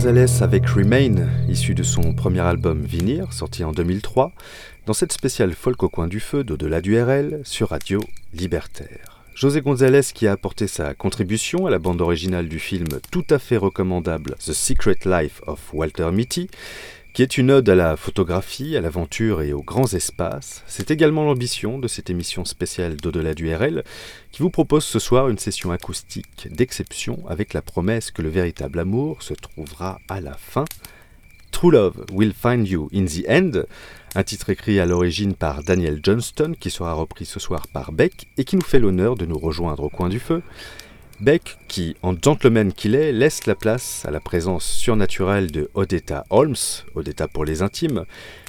José 0.00 0.12
González 0.14 0.42
avec 0.42 0.66
Remain, 0.66 1.28
issu 1.46 1.74
de 1.74 1.82
son 1.82 2.14
premier 2.14 2.40
album 2.40 2.80
Vinir, 2.80 3.34
sorti 3.34 3.64
en 3.64 3.72
2003, 3.72 4.32
dans 4.86 4.94
cette 4.94 5.12
spéciale 5.12 5.52
folk 5.52 5.82
au 5.82 5.90
coin 5.90 6.08
du 6.08 6.20
feu 6.20 6.42
d'au-delà 6.42 6.80
du 6.80 6.98
RL 6.98 7.42
sur 7.44 7.68
Radio 7.68 8.00
Libertaire. 8.32 9.20
José 9.34 9.60
González 9.60 10.00
qui 10.14 10.26
a 10.26 10.32
apporté 10.32 10.68
sa 10.68 10.94
contribution 10.94 11.66
à 11.66 11.70
la 11.70 11.78
bande 11.78 12.00
originale 12.00 12.48
du 12.48 12.58
film 12.58 12.88
tout 13.10 13.26
à 13.28 13.38
fait 13.38 13.58
recommandable 13.58 14.36
The 14.36 14.54
Secret 14.54 15.00
Life 15.04 15.42
of 15.46 15.60
Walter 15.74 16.10
Mitty, 16.10 16.48
qui 17.12 17.22
est 17.22 17.38
une 17.38 17.50
ode 17.50 17.68
à 17.68 17.74
la 17.74 17.96
photographie, 17.96 18.76
à 18.76 18.80
l'aventure 18.80 19.42
et 19.42 19.52
aux 19.52 19.62
grands 19.62 19.92
espaces. 19.92 20.62
C'est 20.66 20.90
également 20.90 21.24
l'ambition 21.24 21.78
de 21.78 21.88
cette 21.88 22.10
émission 22.10 22.44
spéciale 22.44 22.96
d'au-delà 22.96 23.34
du 23.34 23.52
RL, 23.54 23.84
qui 24.30 24.42
vous 24.42 24.50
propose 24.50 24.84
ce 24.84 24.98
soir 24.98 25.28
une 25.28 25.38
session 25.38 25.72
acoustique 25.72 26.48
d'exception 26.50 27.22
avec 27.28 27.52
la 27.52 27.62
promesse 27.62 28.10
que 28.10 28.22
le 28.22 28.28
véritable 28.28 28.78
amour 28.78 29.22
se 29.22 29.34
trouvera 29.34 29.98
à 30.08 30.20
la 30.20 30.34
fin. 30.34 30.64
True 31.50 31.72
Love 31.72 32.06
Will 32.12 32.32
Find 32.32 32.66
You 32.66 32.88
in 32.94 33.06
the 33.06 33.28
End, 33.28 33.62
un 34.14 34.22
titre 34.22 34.50
écrit 34.50 34.78
à 34.78 34.86
l'origine 34.86 35.34
par 35.34 35.62
Daniel 35.62 36.00
Johnston 36.02 36.54
qui 36.58 36.70
sera 36.70 36.92
repris 36.94 37.26
ce 37.26 37.40
soir 37.40 37.66
par 37.68 37.92
Beck 37.92 38.28
et 38.36 38.44
qui 38.44 38.56
nous 38.56 38.62
fait 38.62 38.78
l'honneur 38.78 39.16
de 39.16 39.26
nous 39.26 39.38
rejoindre 39.38 39.82
au 39.82 39.88
coin 39.88 40.08
du 40.08 40.20
feu. 40.20 40.42
Beck, 41.20 41.58
qui, 41.68 41.96
en 42.02 42.14
gentleman 42.14 42.72
qu'il 42.72 42.94
est, 42.94 43.12
laisse 43.12 43.46
la 43.46 43.54
place 43.54 44.04
à 44.06 44.10
la 44.10 44.20
présence 44.20 44.64
surnaturelle 44.64 45.50
de 45.50 45.70
Odetta 45.74 46.24
Holmes, 46.30 46.54
Odetta 46.94 47.28
pour 47.28 47.44
les 47.44 47.60
intimes, 47.60 48.06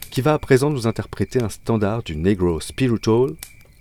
qui 0.10 0.22
va 0.22 0.34
à 0.34 0.40
présent 0.40 0.70
nous 0.70 0.88
interpréter 0.88 1.44
un 1.44 1.50
standard 1.50 2.02
du 2.02 2.16
Negro 2.16 2.62
Spiritual, 2.62 3.32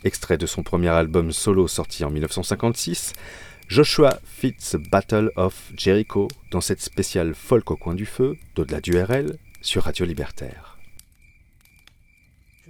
extrait 0.03 0.39
de 0.39 0.47
son 0.47 0.65
premier 0.65 0.89
album 0.89 1.31
solo 1.31 1.69
sorti 1.69 2.05
en 2.05 2.11
1956, 2.11 3.13
Joshua 3.69 4.19
Fitz 4.25 4.75
Battle 4.75 5.31
of 5.37 5.55
Jericho, 5.77 6.27
dans 6.51 6.61
cette 6.61 6.81
spéciale 6.81 7.35
folk 7.35 7.71
au 7.71 7.77
coin 7.77 7.95
du 7.95 8.07
feu, 8.07 8.37
d'au-delà 8.57 8.81
du 8.81 9.01
RL, 9.01 9.37
sur 9.61 9.85
Radio 9.85 10.05
Libertaire. 10.05 10.70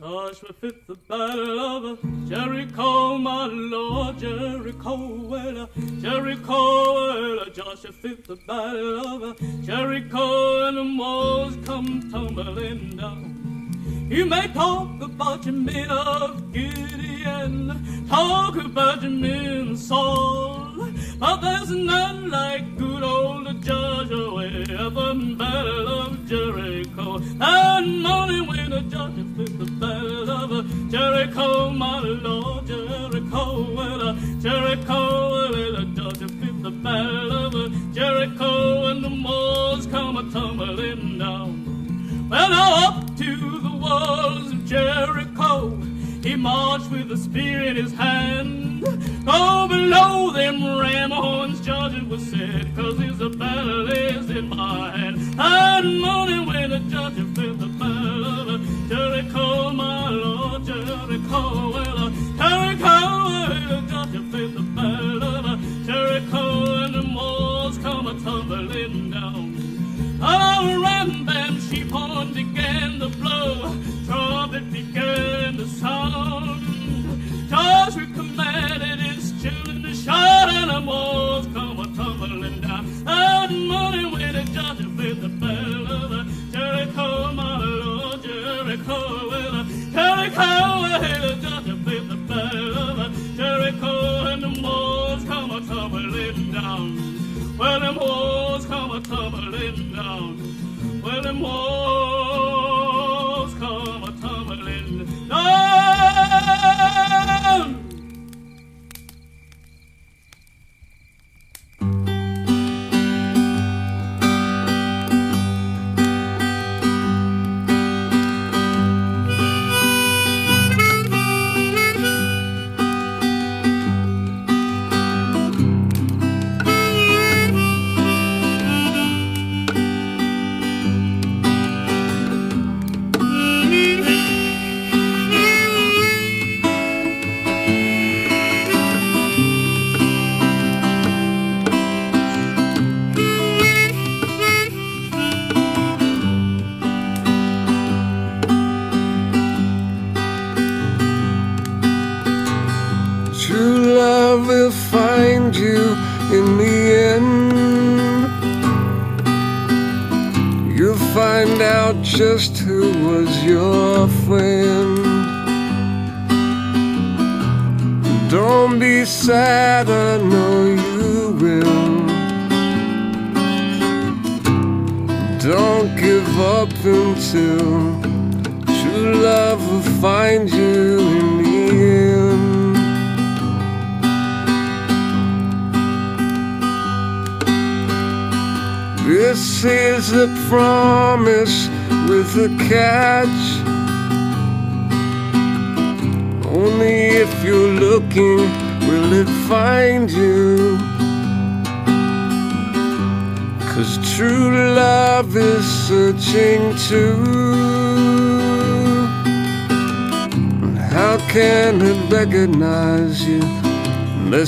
Joshua 0.01 0.53
fit 0.59 0.87
the 0.87 0.95
battle 0.95 1.91
of 1.91 2.27
Jericho, 2.27 3.19
my 3.19 3.45
Lord, 3.45 4.19
Jericho, 4.19 4.97
well, 4.97 5.69
Jericho, 6.01 6.95
well, 6.95 7.45
Joshua 7.53 7.93
fit 7.93 8.27
the 8.27 8.37
battle 8.37 9.25
of 9.25 9.39
Jericho, 9.63 10.69
and 10.69 10.77
the 10.79 11.03
walls 11.03 11.55
come 11.67 12.11
tumbling 12.11 12.97
down. 12.97 13.50
You 14.11 14.27
may 14.27 14.49
talk 14.49 15.01
about 15.01 15.47
your 15.47 15.55
men 15.55 15.89
of 15.89 16.53
Gideon, 16.53 18.07
talk 18.09 18.57
about 18.57 19.03
your 19.03 19.13
men 19.13 19.69
of 19.69 19.79
Saul, 19.79 20.89
but 21.21 21.37
there's 21.37 21.71
none 21.71 22.29
like 22.29 22.77
good 22.77 23.05
old 23.05 23.63
Joshua 23.63 24.47
of 24.79 24.95
the 24.95 25.37
Battle 25.39 25.89
of 25.89 26.27
Jericho. 26.27 27.19
That 27.19 27.87
morning 27.87 28.49
when 28.49 28.71
the 28.71 28.81
Joshua 28.81 29.25
fit 29.37 29.57
the 29.61 29.71
Battle 29.79 30.59
of 30.59 30.91
Jericho, 30.91 31.71
my 31.71 32.01
Lord, 32.01 32.67
Jericho, 32.67 33.75
well, 33.77 34.09
uh, 34.09 34.15
Jericho, 34.41 35.53
well, 35.53 35.77
uh, 35.77 35.85
Joshua 35.95 36.29
fought 36.29 36.63
the 36.65 36.71
Battle 36.73 37.65
of 37.65 37.95
Jericho, 37.95 38.87
and 38.87 39.05
the 39.05 39.23
walls 39.25 39.87
come 39.87 40.17
a 40.17 40.29
tumbling 40.33 41.17
down. 41.17 41.80
Well, 42.31 42.53
up 42.53 43.17
to 43.17 43.37
the 43.61 43.77
walls 43.77 44.53
of 44.53 44.65
Jericho, 44.65 45.71
he 46.23 46.37
marched 46.37 46.89
with 46.89 47.11
a 47.11 47.17
spear 47.17 47.61
in 47.65 47.75
his 47.75 47.93
hand. 47.93 48.85
Oh, 49.27 49.67
below 49.67 50.31
them 50.31 50.79
ram 50.79 51.11
horns 51.11 51.61
charging 51.67 52.09
was 52.09 52.25
said, 52.31 52.71
cause 52.77 52.99
there's 52.99 53.21
a 53.21 53.31
battle 53.31 53.91
is 53.91 54.31
in 54.31 54.49
my 54.49 54.97
hand. 54.97 55.19
That 55.35 55.85
morning 55.85 56.47
when 56.47 56.71
the 56.71 56.79
judge 56.89 57.17
felt 57.35 57.59
the 57.59 57.67
battle 57.67 58.59
Jericho, 58.89 59.71
my 59.73 60.09
Lord, 60.11 60.65
Jericho, 60.65 61.73
well, 61.73 61.99
uh, 61.99 62.11
Jericho, 62.39 63.01
well, 63.27 63.83
judge 63.91 64.31
felt 64.31 64.55
the 64.55 64.73
battle 64.77 65.25
uh, 65.25 65.57
Jericho, 65.85 66.75
and 66.85 66.95
the 66.95 67.13
walls 67.13 67.77
come 67.79 68.07
a 68.07 68.15
tumbling 68.21 69.11
down. 69.11 69.60
Oh, 70.23 70.83
ram, 70.83 71.25
bam, 71.25 71.61
she 71.61 71.85
pawned 71.85 72.35
began 72.35 72.99
the 72.99 73.09
blow. 73.09 73.75
Trumpet 74.07 74.71
began 74.71 75.57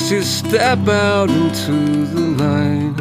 as 0.03 0.11
you 0.11 0.23
step 0.23 0.89
out 0.89 1.31
into 1.31 2.07
the 2.07 2.21
light. 2.43 2.97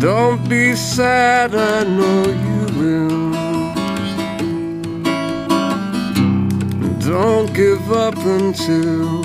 Don't 0.00 0.46
be 0.48 0.74
sad, 0.74 1.54
I 1.54 1.84
know 1.84 2.24
you 2.46 2.60
will. 2.80 3.32
Don't 7.00 7.54
give 7.54 7.92
up 7.92 8.16
until. 8.18 9.21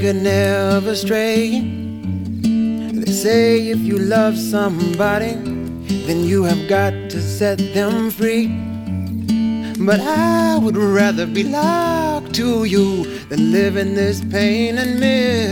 Could 0.00 0.16
never 0.16 0.94
stray. 0.94 1.60
They 1.60 3.12
say 3.12 3.68
if 3.68 3.80
you 3.80 3.98
love 3.98 4.38
somebody, 4.38 5.34
then 6.06 6.24
you 6.24 6.44
have 6.44 6.68
got 6.68 6.92
to 7.10 7.20
set 7.20 7.58
them 7.74 8.10
free. 8.10 8.46
But 9.78 10.00
I 10.00 10.56
would 10.56 10.78
rather 10.78 11.26
be 11.26 11.42
locked 11.42 12.34
to 12.36 12.64
you 12.64 13.04
than 13.28 13.52
live 13.52 13.76
in 13.76 13.94
this 13.94 14.24
pain 14.24 14.78
and 14.78 14.98
misery. 14.98 15.50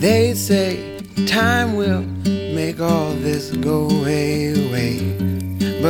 They 0.00 0.34
say 0.34 0.98
time 1.26 1.76
will 1.76 2.02
make 2.52 2.80
all 2.80 3.12
this 3.12 3.52
go 3.52 3.88
away, 3.88 3.98
away. 4.02 4.37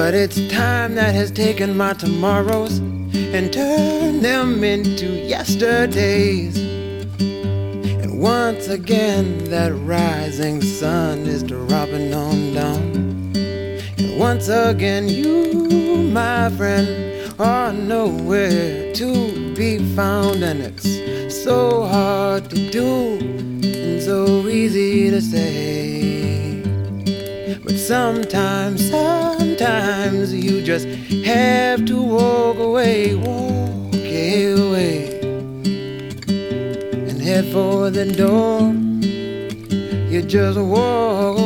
But 0.08 0.14
it's 0.14 0.40
time 0.48 0.94
that 0.94 1.14
has 1.14 1.30
taken 1.30 1.76
my 1.76 1.92
tomorrows 1.92 2.78
and 2.78 3.52
turned 3.52 4.24
them 4.24 4.64
into 4.64 5.04
yesterdays. 5.04 6.56
And 6.56 8.18
once 8.18 8.68
again, 8.68 9.44
that 9.50 9.70
rising 9.74 10.62
sun 10.62 11.26
is 11.26 11.42
dropping 11.42 12.14
on 12.14 12.54
down. 12.54 13.34
And 13.36 14.18
once 14.18 14.48
again, 14.48 15.10
you, 15.10 16.08
my 16.10 16.48
friend, 16.56 17.30
are 17.38 17.74
nowhere 17.74 18.94
to 18.94 19.54
be 19.54 19.94
found. 19.94 20.42
And 20.42 20.62
it's 20.62 21.44
so 21.44 21.84
hard 21.84 22.48
to 22.48 22.70
do 22.70 23.18
and 23.62 24.02
so 24.02 24.48
easy 24.48 25.10
to 25.10 25.20
say. 25.20 26.62
But 27.62 27.76
sometimes, 27.76 28.90
sometimes 30.28 30.44
you 30.44 30.62
just 30.62 30.86
have 31.24 31.84
to 31.86 32.02
walk 32.02 32.58
away, 32.58 33.14
walk 33.14 33.94
away, 33.94 35.20
and 37.08 37.20
head 37.22 37.44
for 37.52 37.90
the 37.90 38.06
door. 38.16 38.72
You 40.10 40.22
just 40.22 40.58
walk 40.58 41.37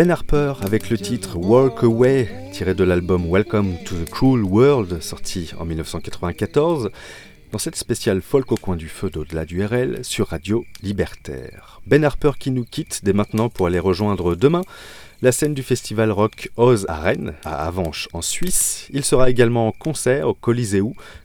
Ben 0.00 0.10
Harper 0.10 0.54
avec 0.62 0.88
le 0.88 0.96
titre 0.96 1.36
Walk 1.36 1.82
Away, 1.82 2.26
tiré 2.52 2.72
de 2.72 2.84
l'album 2.84 3.26
Welcome 3.28 3.74
to 3.84 3.94
the 3.94 4.08
Cruel 4.08 4.44
World, 4.44 5.02
sorti 5.02 5.50
en 5.58 5.66
1994, 5.66 6.90
dans 7.52 7.58
cette 7.58 7.76
spéciale 7.76 8.22
folk 8.22 8.50
au 8.50 8.56
coin 8.56 8.76
du 8.76 8.88
feu 8.88 9.10
d'au-delà 9.10 9.44
du 9.44 9.62
RL 9.62 10.02
sur 10.02 10.28
Radio 10.28 10.64
Libertaire. 10.82 11.82
Ben 11.86 12.02
Harper 12.02 12.30
qui 12.38 12.50
nous 12.50 12.64
quitte 12.64 13.00
dès 13.04 13.12
maintenant 13.12 13.50
pour 13.50 13.66
aller 13.66 13.78
rejoindre 13.78 14.36
demain 14.36 14.62
la 15.20 15.32
scène 15.32 15.52
du 15.52 15.62
festival 15.62 16.10
rock 16.10 16.48
Oz 16.56 16.86
à 16.88 16.98
Rennes, 16.98 17.34
à 17.44 17.66
Avanches 17.66 18.08
en 18.14 18.22
Suisse. 18.22 18.86
Il 18.94 19.04
sera 19.04 19.28
également 19.28 19.68
en 19.68 19.72
concert 19.72 20.28
au 20.28 20.32
Coliseu 20.32 20.82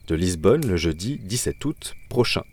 de 0.10 0.16
Lisbonne 0.16 0.68
le 0.68 0.76
jeudi 0.76 1.18
17 1.24 1.64
août 1.64 1.96
prochain. 2.10 2.44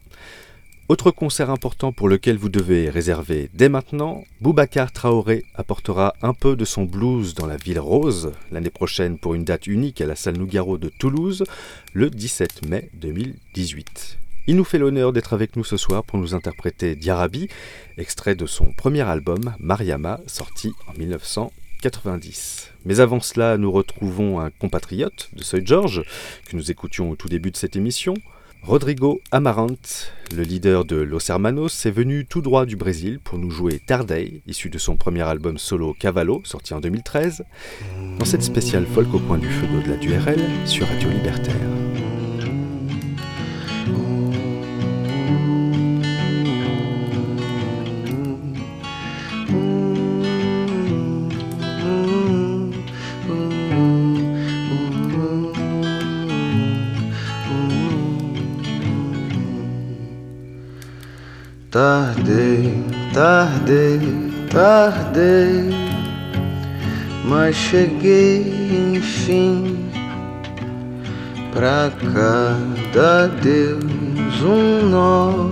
Autre 0.88 1.10
concert 1.12 1.48
important 1.48 1.92
pour 1.92 2.08
lequel 2.08 2.36
vous 2.36 2.48
devez 2.48 2.90
réserver 2.90 3.48
dès 3.54 3.68
maintenant, 3.68 4.24
Boubacar 4.40 4.90
Traoré 4.92 5.44
apportera 5.54 6.14
un 6.22 6.34
peu 6.34 6.56
de 6.56 6.64
son 6.64 6.84
blues 6.84 7.34
dans 7.34 7.46
la 7.46 7.56
ville 7.56 7.78
rose 7.78 8.32
l'année 8.50 8.68
prochaine 8.68 9.16
pour 9.16 9.34
une 9.34 9.44
date 9.44 9.68
unique 9.68 10.00
à 10.00 10.06
la 10.06 10.16
salle 10.16 10.36
Nougaro 10.36 10.78
de 10.78 10.88
Toulouse 10.88 11.44
le 11.92 12.10
17 12.10 12.68
mai 12.68 12.90
2018. 12.94 14.18
Il 14.48 14.56
nous 14.56 14.64
fait 14.64 14.78
l'honneur 14.78 15.12
d'être 15.12 15.34
avec 15.34 15.54
nous 15.54 15.62
ce 15.62 15.76
soir 15.76 16.02
pour 16.02 16.18
nous 16.18 16.34
interpréter 16.34 16.96
Diarabi, 16.96 17.48
extrait 17.96 18.34
de 18.34 18.46
son 18.46 18.72
premier 18.72 19.02
album 19.02 19.54
Mariama, 19.60 20.18
sorti 20.26 20.72
en 20.88 20.98
1990. 20.98 22.72
Mais 22.84 22.98
avant 22.98 23.20
cela, 23.20 23.56
nous 23.56 23.70
retrouvons 23.70 24.40
un 24.40 24.50
compatriote 24.50 25.30
de 25.32 25.44
Seuil 25.44 25.64
George, 25.64 26.02
que 26.44 26.56
nous 26.56 26.72
écoutions 26.72 27.10
au 27.10 27.16
tout 27.16 27.28
début 27.28 27.52
de 27.52 27.56
cette 27.56 27.76
émission. 27.76 28.14
Rodrigo 28.64 29.20
Amarante, 29.32 30.12
le 30.32 30.44
leader 30.44 30.84
de 30.84 30.94
Los 30.94 31.28
Hermanos, 31.28 31.84
est 31.84 31.90
venu 31.90 32.24
tout 32.24 32.40
droit 32.40 32.64
du 32.64 32.76
Brésil 32.76 33.18
pour 33.18 33.36
nous 33.36 33.50
jouer 33.50 33.80
Tardei, 33.84 34.40
issu 34.46 34.70
de 34.70 34.78
son 34.78 34.96
premier 34.96 35.22
album 35.22 35.58
solo 35.58 35.96
Cavallo, 35.98 36.42
sorti 36.44 36.72
en 36.72 36.78
2013, 36.78 37.42
dans 38.20 38.24
cette 38.24 38.42
spéciale 38.42 38.86
folk 38.86 39.12
au 39.14 39.18
point 39.18 39.38
du 39.38 39.48
feu 39.48 39.66
d'au-delà 39.66 39.96
du 39.96 40.16
RL 40.16 40.40
sur 40.64 40.86
Radio 40.86 41.10
Libertaire. 41.10 42.11
Tardei, 61.72 62.84
tardei, 63.14 63.98
tardei, 64.50 65.70
mas 67.24 67.56
cheguei 67.56 68.92
enfim. 68.94 69.90
Pra 71.50 71.90
cada 72.12 73.28
Deus 73.40 74.42
um 74.42 74.86
nó, 74.90 75.48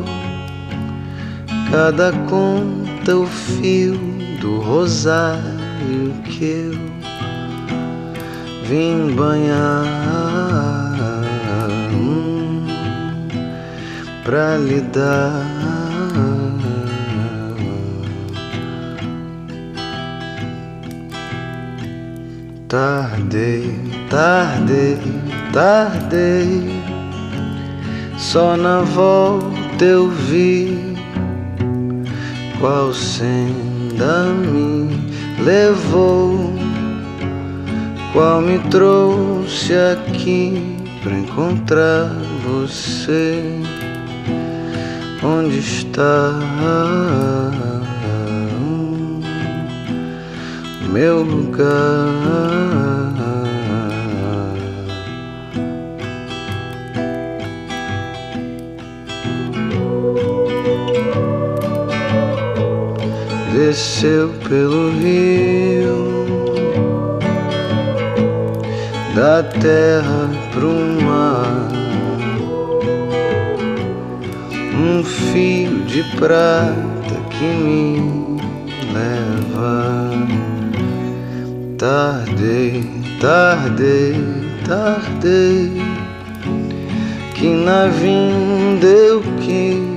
cada 1.71 2.13
conta 2.29 3.17
o 3.17 3.27
fio 3.27 3.99
do 4.43 4.61
rosário 4.61 6.13
que 6.25 6.45
eu 6.45 6.79
vim 8.69 9.15
banhar 9.17 9.87
hum, 11.95 12.67
pra 14.23 14.59
lhe 14.59 14.83
dar. 14.83 15.60
Tardei, 22.71 23.77
tardei, 24.09 24.97
tardei. 25.53 26.71
Só 28.17 28.57
na 28.57 28.83
volta 28.83 29.85
eu 29.85 30.09
vi 30.09 30.97
qual 32.61 32.95
senda 32.95 34.23
me 34.27 34.89
levou, 35.43 36.55
qual 38.13 38.41
me 38.41 38.61
trouxe 38.71 39.75
aqui 39.75 40.77
pra 41.03 41.13
encontrar 41.13 42.15
você. 42.45 43.43
Onde 45.25 45.59
está 45.59 46.39
meu 50.93 51.23
lugar? 51.23 52.81
desceu 63.53 64.31
pelo 64.49 64.91
rio 64.99 66.27
da 69.15 69.43
terra 69.43 70.29
pro 70.53 70.73
mar 71.05 71.69
um 74.75 75.05
fio 75.05 75.85
de 75.85 76.03
prata 76.17 77.15
que 77.31 77.45
me 77.45 78.41
leva 78.93 80.50
tardei 81.81 82.85
tardei 83.19 84.15
tardei 84.69 85.73
que 87.35 87.49
na 87.49 87.87
vinda 87.87 88.87
eu 88.87 89.23
quis 89.41 89.91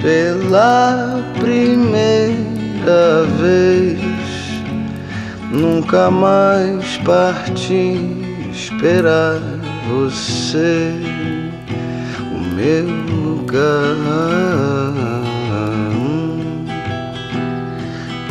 pela 0.00 1.22
primeira 1.38 3.24
vez. 3.38 4.00
Nunca 5.50 6.10
mais 6.10 6.96
parti 7.04 8.00
esperar 8.50 9.38
você, 9.86 10.92
o 12.32 12.38
meu 12.54 12.86
lugar. 12.86 13.76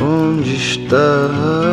Onde 0.07 0.55
está? 0.55 1.65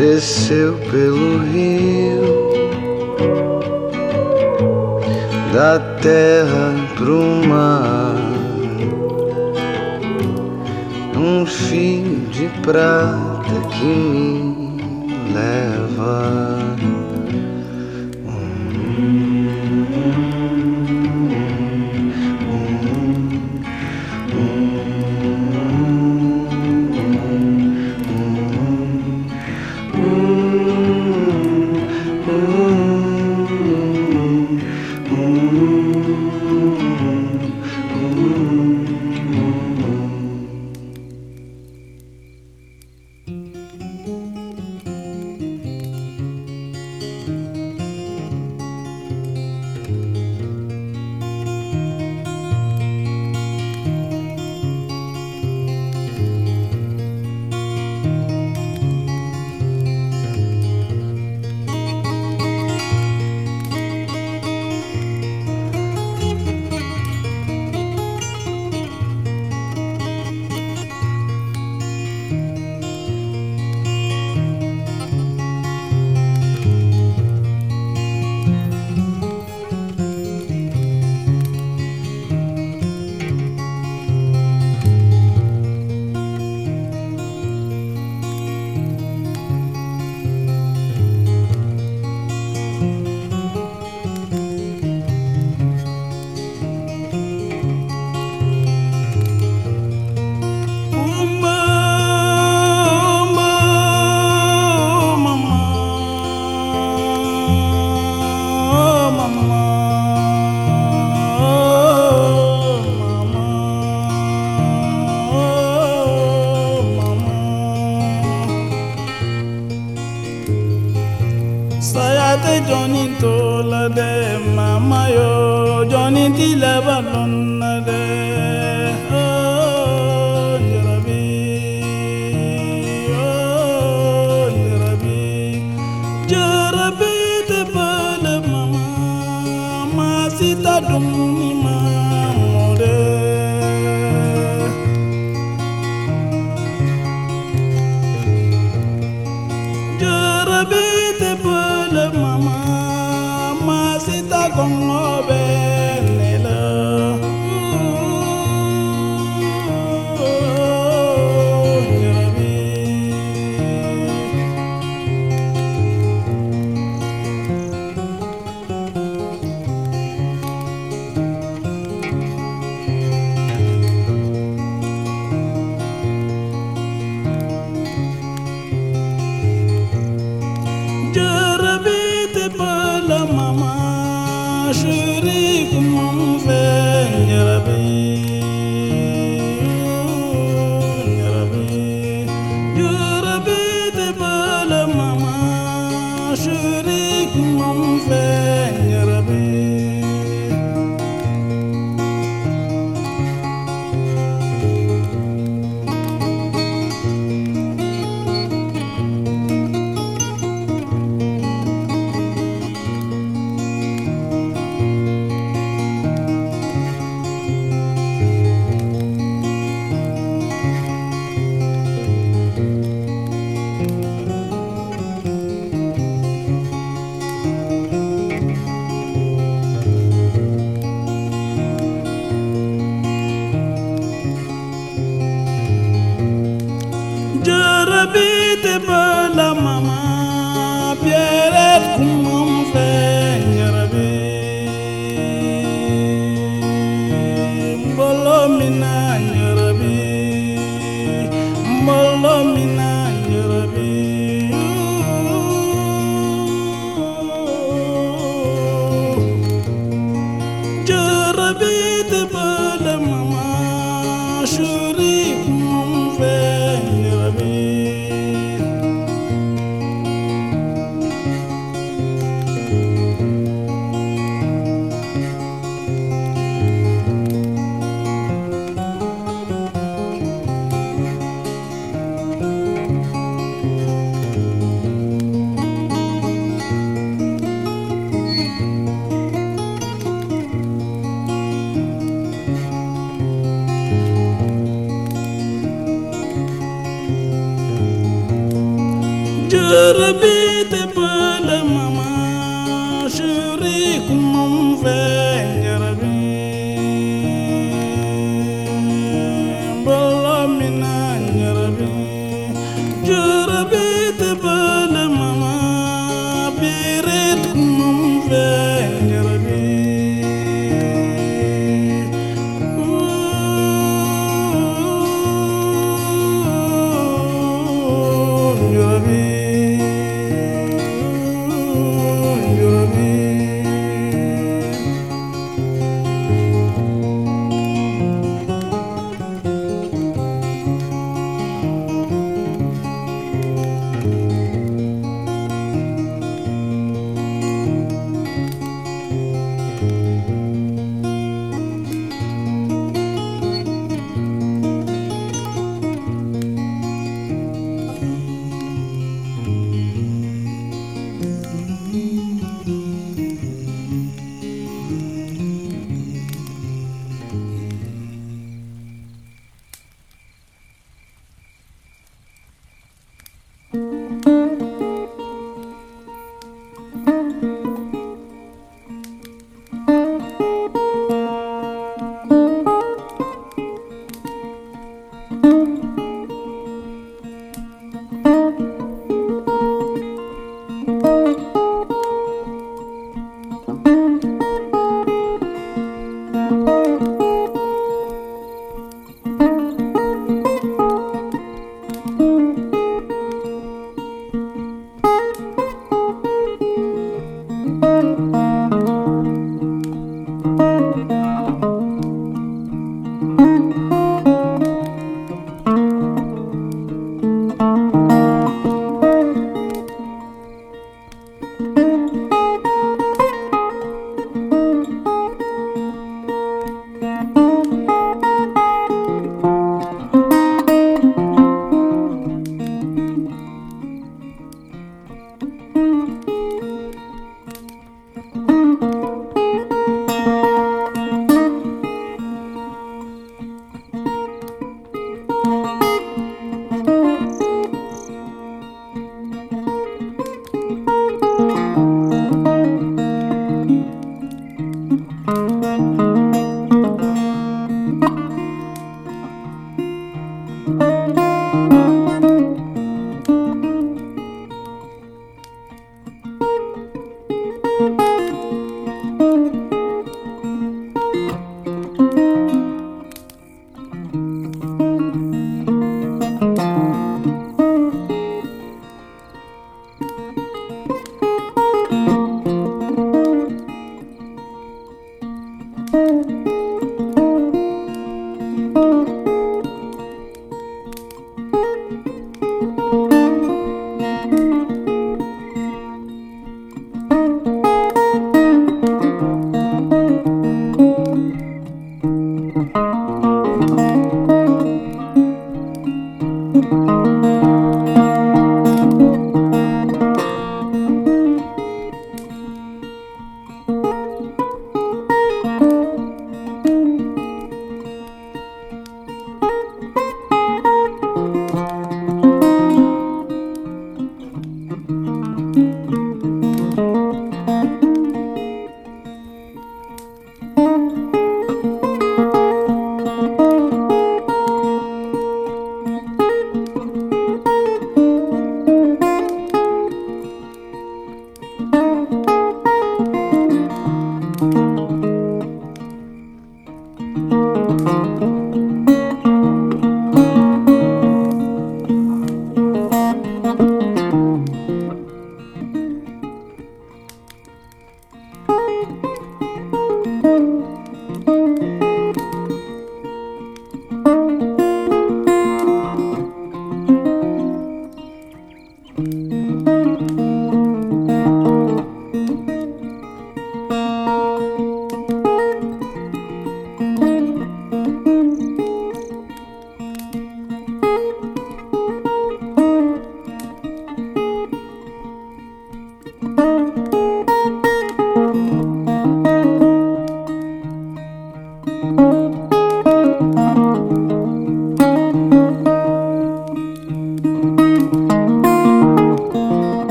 desceu 0.00 0.74
pelo 0.90 1.38
rio 1.44 2.50
da 5.52 5.78
terra 6.00 6.74
pro 6.96 7.22
mar 7.46 8.16
um 11.16 11.44
fio 11.46 12.26
de 12.30 12.48
prata 12.62 13.60
que 13.78 13.84
me 13.84 15.32
leva 15.34 16.59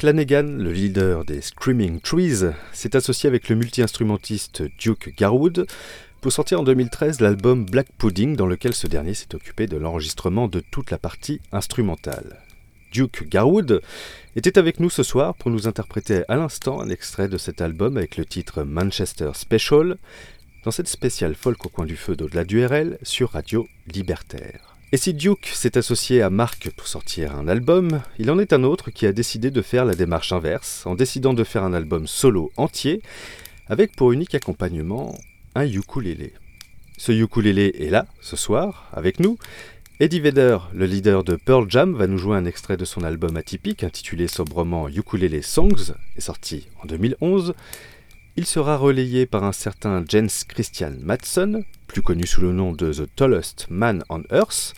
Mark 0.00 0.14
Lanegan, 0.14 0.56
le 0.56 0.72
leader 0.72 1.26
des 1.26 1.42
Screaming 1.42 2.00
Trees, 2.00 2.54
s'est 2.72 2.96
associé 2.96 3.26
avec 3.28 3.50
le 3.50 3.56
multi-instrumentiste 3.56 4.62
Duke 4.78 5.14
Garwood 5.14 5.66
pour 6.22 6.32
sortir 6.32 6.60
en 6.60 6.62
2013 6.62 7.20
l'album 7.20 7.66
Black 7.66 7.88
Pudding 7.98 8.34
dans 8.34 8.46
lequel 8.46 8.72
ce 8.72 8.86
dernier 8.86 9.12
s'est 9.12 9.34
occupé 9.34 9.66
de 9.66 9.76
l'enregistrement 9.76 10.48
de 10.48 10.60
toute 10.60 10.90
la 10.90 10.96
partie 10.96 11.42
instrumentale. 11.52 12.38
Duke 12.92 13.28
Garwood 13.28 13.82
était 14.36 14.56
avec 14.56 14.80
nous 14.80 14.88
ce 14.88 15.02
soir 15.02 15.34
pour 15.34 15.50
nous 15.50 15.68
interpréter 15.68 16.22
à 16.28 16.36
l'instant 16.36 16.80
un 16.80 16.88
extrait 16.88 17.28
de 17.28 17.36
cet 17.36 17.60
album 17.60 17.98
avec 17.98 18.16
le 18.16 18.24
titre 18.24 18.62
Manchester 18.62 19.32
Special 19.34 19.98
dans 20.64 20.70
cette 20.70 20.88
spéciale 20.88 21.34
folk 21.34 21.66
au 21.66 21.68
coin 21.68 21.84
du 21.84 21.96
feu 21.96 22.16
d'au-delà 22.16 22.44
du 22.44 22.64
RL 22.64 22.96
sur 23.02 23.32
Radio 23.32 23.68
Libertaire. 23.86 24.69
Et 24.92 24.96
si 24.96 25.14
Duke 25.14 25.46
s'est 25.54 25.78
associé 25.78 26.20
à 26.20 26.30
Mark 26.30 26.68
pour 26.76 26.88
sortir 26.88 27.36
un 27.36 27.46
album, 27.46 28.02
il 28.18 28.28
en 28.28 28.40
est 28.40 28.52
un 28.52 28.64
autre 28.64 28.90
qui 28.90 29.06
a 29.06 29.12
décidé 29.12 29.52
de 29.52 29.62
faire 29.62 29.84
la 29.84 29.94
démarche 29.94 30.32
inverse, 30.32 30.84
en 30.84 30.96
décidant 30.96 31.32
de 31.32 31.44
faire 31.44 31.62
un 31.62 31.72
album 31.72 32.08
solo 32.08 32.50
entier, 32.56 33.00
avec 33.68 33.94
pour 33.94 34.10
unique 34.10 34.34
accompagnement 34.34 35.16
un 35.54 35.64
ukulélé. 35.64 36.32
Ce 36.98 37.12
ukulélé 37.12 37.72
est 37.78 37.90
là, 37.90 38.06
ce 38.20 38.34
soir, 38.34 38.90
avec 38.92 39.20
nous. 39.20 39.38
Eddie 40.00 40.18
Vedder, 40.18 40.58
le 40.74 40.86
leader 40.86 41.22
de 41.22 41.36
Pearl 41.36 41.70
Jam, 41.70 41.94
va 41.94 42.08
nous 42.08 42.18
jouer 42.18 42.36
un 42.36 42.44
extrait 42.44 42.76
de 42.76 42.84
son 42.84 43.04
album 43.04 43.36
atypique 43.36 43.84
intitulé 43.84 44.26
sobrement 44.26 44.88
Ukulele 44.88 45.44
Songs, 45.44 45.94
est 46.16 46.20
sorti 46.20 46.66
en 46.82 46.86
2011. 46.86 47.54
Il 48.40 48.46
sera 48.46 48.78
relayé 48.78 49.26
par 49.26 49.44
un 49.44 49.52
certain 49.52 50.02
Jens 50.08 50.44
Christian 50.44 50.94
Madsen, 51.02 51.62
plus 51.86 52.00
connu 52.00 52.26
sous 52.26 52.40
le 52.40 52.52
nom 52.52 52.72
de 52.72 52.90
The 52.90 53.14
Tallest 53.14 53.66
Man 53.68 54.02
on 54.08 54.22
Earth. 54.32 54.72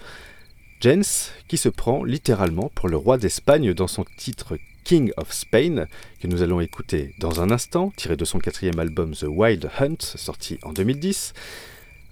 Jens, 0.80 1.30
qui 1.46 1.56
se 1.56 1.68
prend 1.68 2.02
littéralement 2.02 2.72
pour 2.74 2.88
le 2.88 2.96
roi 2.96 3.18
d'Espagne 3.18 3.72
dans 3.72 3.86
son 3.86 4.04
titre 4.16 4.58
King 4.82 5.12
of 5.16 5.32
Spain, 5.32 5.86
que 6.18 6.26
nous 6.26 6.42
allons 6.42 6.60
écouter 6.60 7.14
dans 7.20 7.40
un 7.40 7.52
instant, 7.52 7.92
tiré 7.96 8.16
de 8.16 8.24
son 8.24 8.40
quatrième 8.40 8.80
album 8.80 9.14
The 9.14 9.26
Wild 9.28 9.70
Hunt, 9.78 10.00
sorti 10.00 10.58
en 10.64 10.72
2010. 10.72 11.32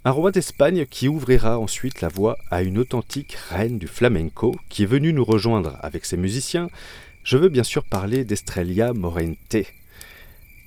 Un 0.05 0.13
roi 0.13 0.31
d'Espagne 0.31 0.87
qui 0.87 1.09
ouvrira 1.09 1.59
ensuite 1.59 2.01
la 2.01 2.07
voie 2.09 2.39
à 2.53 2.63
une 2.63 2.79
authentique 2.79 3.37
reine 3.51 3.81
du 3.81 3.89
flamenco 3.89 4.55
qui 4.69 4.85
est 4.85 4.87
venue 4.87 5.13
nous 5.13 5.25
rejoindre 5.25 5.79
avec 5.83 6.05
ses 6.05 6.17
musiciens. 6.17 6.71
Je 7.25 7.37
veux 7.37 7.49
bien 7.49 7.65
sûr 7.65 7.83
parler 7.83 8.25
d'Estrella 8.25 8.93
Morente, 8.93 9.57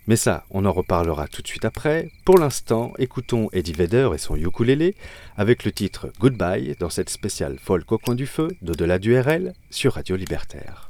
mais 0.08 0.16
ça, 0.16 0.45
on 0.49 0.66
en 0.66 0.72
reparlera 0.72 1.28
tout 1.28 1.41
de 1.41 1.47
suite 1.47 1.66
après. 1.66 2.10
Pour 2.26 2.38
l'instant, 2.38 2.93
écoutons 2.97 3.49
Eddie 3.54 3.74
Vedder 3.74 4.10
et 4.14 4.18
son 4.18 4.36
ukulélé 4.36 4.95
avec 5.38 5.64
le 5.64 5.72
titre 5.72 6.12
Goodbye 6.20 6.76
dans 6.80 6.89
cette 6.89 7.10
spéciale 7.10 7.58
folk 7.60 7.91
au 7.91 7.97
coin 7.97 8.16
du 8.16 8.28
feu 8.28 8.49
d'au-delà 8.62 8.99
du 8.99 9.18
RL 9.18 9.54
sur 9.70 9.93
Radio 9.93 10.16
Libertaire. 10.16 10.89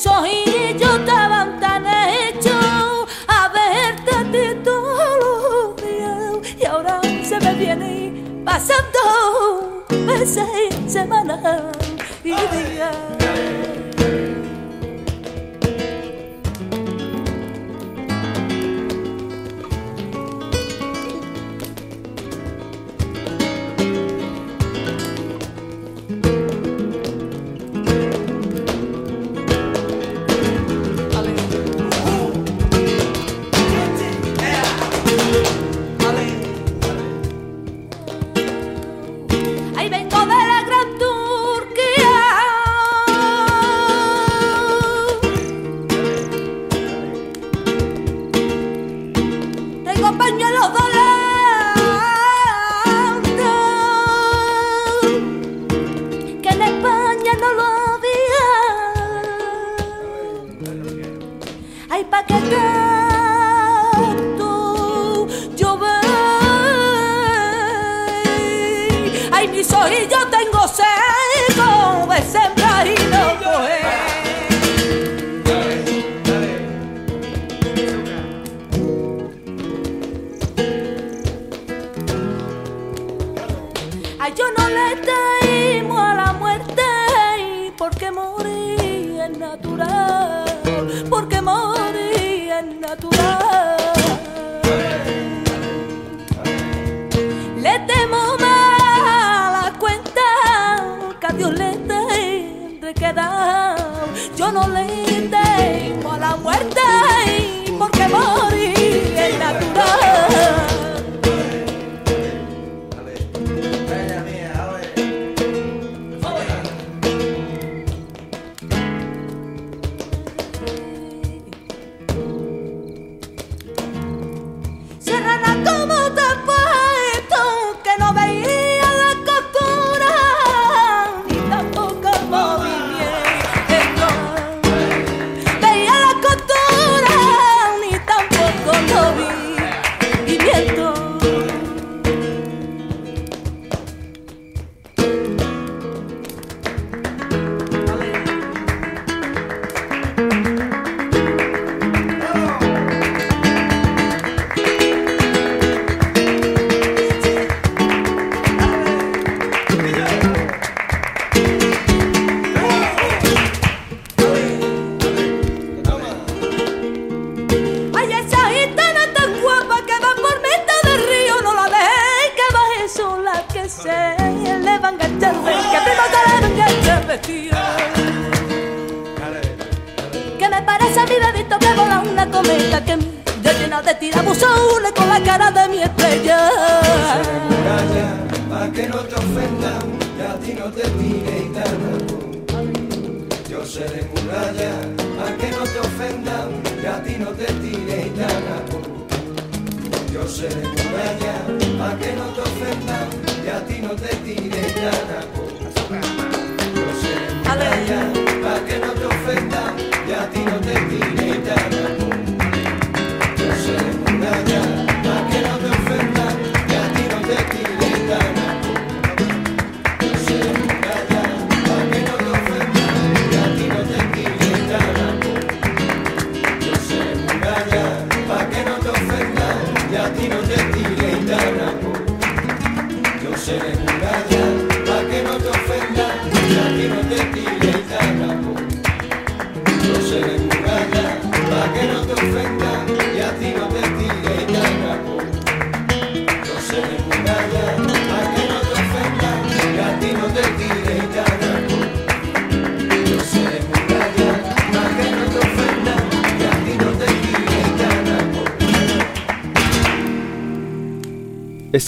esos 0.00 0.26
hilillos 0.26 0.98
estaban 1.00 1.60
tan 1.60 1.84
hechos 1.86 3.06
a 3.28 3.48
verte 3.48 4.10
a 4.16 4.22
ti 4.32 4.58
todos 4.64 4.96
los 5.20 5.76
días 5.76 6.58
y 6.58 6.64
ahora 6.64 7.02
se 7.22 7.38
me 7.38 7.52
viene 7.52 8.42
pasando 8.42 9.84
meses 9.90 10.48
y 10.70 10.88
semanas 10.88 11.76
y 12.24 12.30
días. 12.30 13.19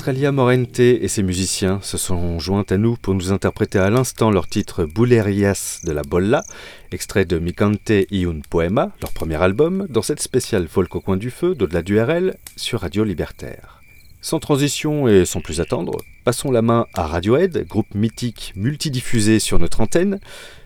Estralia 0.03 0.33
Morente 0.33 0.81
et 0.81 1.07
ses 1.07 1.23
musiciens 1.23 1.79
se 1.81 1.97
sont 1.97 2.41
joints 2.41 2.65
à 2.71 2.77
nous 2.77 2.97
pour 2.97 3.15
nous 3.15 3.31
interpréter 3.31 3.79
à 3.79 3.89
l'instant 3.89 4.33
leur 4.33 4.49
titre 4.49 4.85
Boulerias 4.85 5.79
de 5.85 5.93
la 5.93 6.03
Bolla, 6.03 6.43
extrait 6.91 7.25
de 7.25 7.39
Micante 7.39 7.93
y 8.11 8.27
un 8.27 8.41
Poema, 8.51 8.91
leur 9.01 9.13
premier 9.13 9.41
album, 9.41 9.87
dans 9.89 10.03
cette 10.03 10.21
spéciale 10.21 10.67
folk 10.67 10.93
au 10.97 11.01
coin 11.01 11.17
du 11.17 11.31
feu 11.31 11.55
d'au-delà 11.55 11.83
du 11.83 12.01
RL 12.01 12.37
sur 12.57 12.81
Radio 12.81 13.05
Libertaire. 13.05 13.81
Sans 14.21 14.41
transition 14.41 15.07
et 15.07 15.25
sans 15.25 15.41
plus 15.41 15.61
attendre, 15.61 15.97
passons 16.25 16.51
la 16.51 16.63
main 16.63 16.87
à 16.95 17.07
Radiohead, 17.07 17.65
groupe 17.69 17.95
mythique 17.95 18.55
multidiffusé 18.57 19.39
sur 19.39 19.61
notre 19.61 19.83
antenne. 19.83 20.19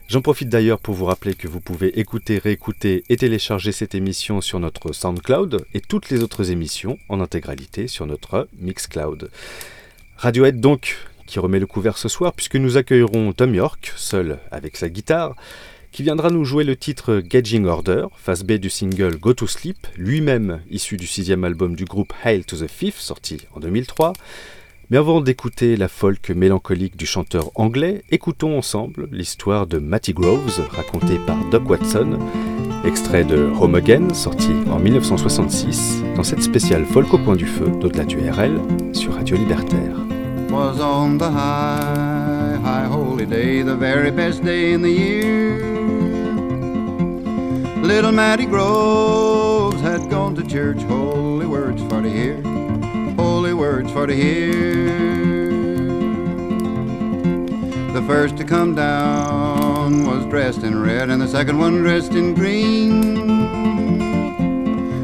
J'en 0.09 0.21
profite 0.21 0.49
d'ailleurs 0.49 0.79
pour 0.79 0.95
vous 0.95 1.07
rappeler 1.07 1.35
que 1.35 1.49
vous 1.49 1.59
pouvez 1.59 1.99
écouter, 1.99 2.39
réécouter 2.39 3.03
et 3.09 3.17
télécharger 3.17 3.73
cette 3.73 3.97
émission 3.97 4.41
sur 4.41 4.61
notre 4.61 4.93
SoundCloud 4.93 5.67
et 5.75 5.81
toutes 5.81 6.11
les 6.11 6.23
autres 6.23 6.53
émissions 6.53 6.97
en 7.09 7.21
intégralité 7.21 7.89
sur 7.89 8.07
notre 8.07 8.47
Mixcloud. 8.57 9.31
Radiohead 10.17 10.61
donc, 10.61 10.97
qui 11.27 11.41
remet 11.41 11.59
le 11.59 11.67
couvert 11.67 11.99
ce 11.99 12.09
soir 12.09 12.35
puisque 12.35 12.55
nous 12.55 12.77
accueillerons 12.77 13.33
Tom 13.33 13.53
York, 13.53 13.93
seul 13.97 14.39
avec 14.53 14.77
sa 14.77 14.89
guitare, 14.89 15.35
qui 15.91 16.05
viendra 16.05 16.31
nous 16.31 16.45
jouer 16.45 16.63
le 16.63 16.77
titre 16.77 17.19
Gauging 17.19 17.65
Order, 17.67 18.07
face 18.17 18.45
B 18.45 18.53
du 18.53 18.71
single 18.71 19.17
Go 19.17 19.33
to 19.33 19.49
Sleep, 19.49 19.89
lui-même 19.97 20.61
issu 20.71 20.97
du 20.97 21.07
sixième 21.09 21.43
album 21.43 21.75
du 21.75 21.85
groupe 21.85 22.13
Hail 22.23 22.45
to 22.45 22.57
the 22.57 22.71
Fifth, 22.71 23.01
sorti 23.01 23.39
en 23.57 23.61
2003. 23.61 24.13
Mais 24.91 24.99
avant 24.99 25.20
d'écouter 25.20 25.76
la 25.76 25.89
folk 25.89 26.30
mélancolique 26.30 26.97
du 26.97 27.07
chanteur 27.07 27.51
anglais, 27.57 28.03
écoutons 28.11 28.57
ensemble 28.57 29.09
l'histoire 29.11 29.66
de 29.66 29.78
Matty 29.78 30.12
Groves, 30.12 30.61
racontée 30.70 31.18
par 31.26 31.39
Doc 31.51 31.68
Watson, 31.68 32.18
extrait 32.84 33.24
de 33.24 33.51
Home 33.61 33.74
Again, 33.74 34.14
sorti 34.14 34.53
en 34.70 34.78
1966, 34.78 36.03
dans 36.14 36.22
cette 36.22 36.43
spéciale 36.43 36.84
folk 36.84 37.12
au 37.12 37.18
coin 37.18 37.34
du 37.34 37.47
feu 37.47 37.66
d'au-delà 37.80 38.05
du 38.05 38.18
RL 38.18 38.61
sur 38.93 39.14
Radio 39.14 39.37
Libertaire. 39.37 39.97
was 40.51 40.80
on 40.80 41.18
the 41.18 41.30
high, 41.30 42.59
high 42.62 42.87
holy 42.87 43.26
day, 43.26 43.62
the 43.62 43.74
very 43.74 44.11
best 44.11 44.43
day 44.45 44.72
in 44.72 44.80
the 44.82 44.91
year. 44.91 45.59
Little 47.82 48.12
Matty 48.12 48.47
Groves 48.47 49.80
had 49.80 50.09
gone 50.09 50.34
to 50.37 50.43
church, 50.43 50.80
holy 50.82 51.47
words 51.47 51.82
for 51.82 52.01
to 52.01 52.09
hear, 52.09 52.41
words 53.67 53.91
for 53.91 54.07
to 54.07 54.14
hear. 54.14 54.87
The 57.93 58.03
first 58.07 58.37
to 58.37 58.45
come 58.45 58.77
down 58.77 60.07
was 60.07 60.25
dressed 60.27 60.62
in 60.62 60.81
red, 60.81 61.11
and 61.11 61.21
the 61.21 61.27
second 61.27 61.59
one 61.59 61.79
dressed 61.79 62.12
in 62.12 62.35
green. 62.35 62.93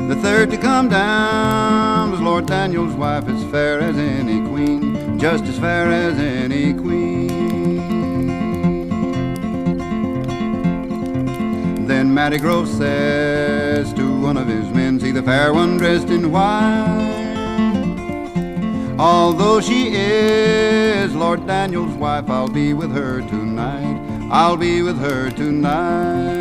The 0.09 0.15
third 0.17 0.51
to 0.53 0.57
come 0.57 0.89
down 0.89 2.13
was 2.13 2.21
Lord 2.21 2.47
Daniel's 2.47 2.95
wife, 2.95 3.29
as 3.29 3.43
fair 3.51 3.81
as 3.81 3.97
any 3.97 4.39
queen, 4.49 5.19
just 5.19 5.45
as 5.45 5.59
fair 5.59 5.91
as 5.91 6.17
any 6.21 6.73
queen. 6.73 7.29
Then 11.89 12.15
Matty 12.15 12.39
Grove 12.39 12.69
says 12.69 13.93
to 13.95 14.21
one 14.21 14.37
of 14.37 14.47
his 14.47 14.69
men, 14.69 15.01
See 15.01 15.11
the 15.11 15.23
fair 15.23 15.53
one 15.53 15.79
dressed 15.79 16.11
in 16.11 16.31
white. 16.31 17.22
Although 19.05 19.61
she 19.61 19.89
is 19.89 21.13
Lord 21.13 21.45
Daniel's 21.45 21.97
wife, 21.97 22.31
I'll 22.31 22.47
be 22.47 22.73
with 22.73 22.93
her 22.93 23.21
tonight. 23.23 24.29
I'll 24.31 24.57
be 24.57 24.81
with 24.83 24.97
her 25.01 25.29
tonight. 25.29 26.39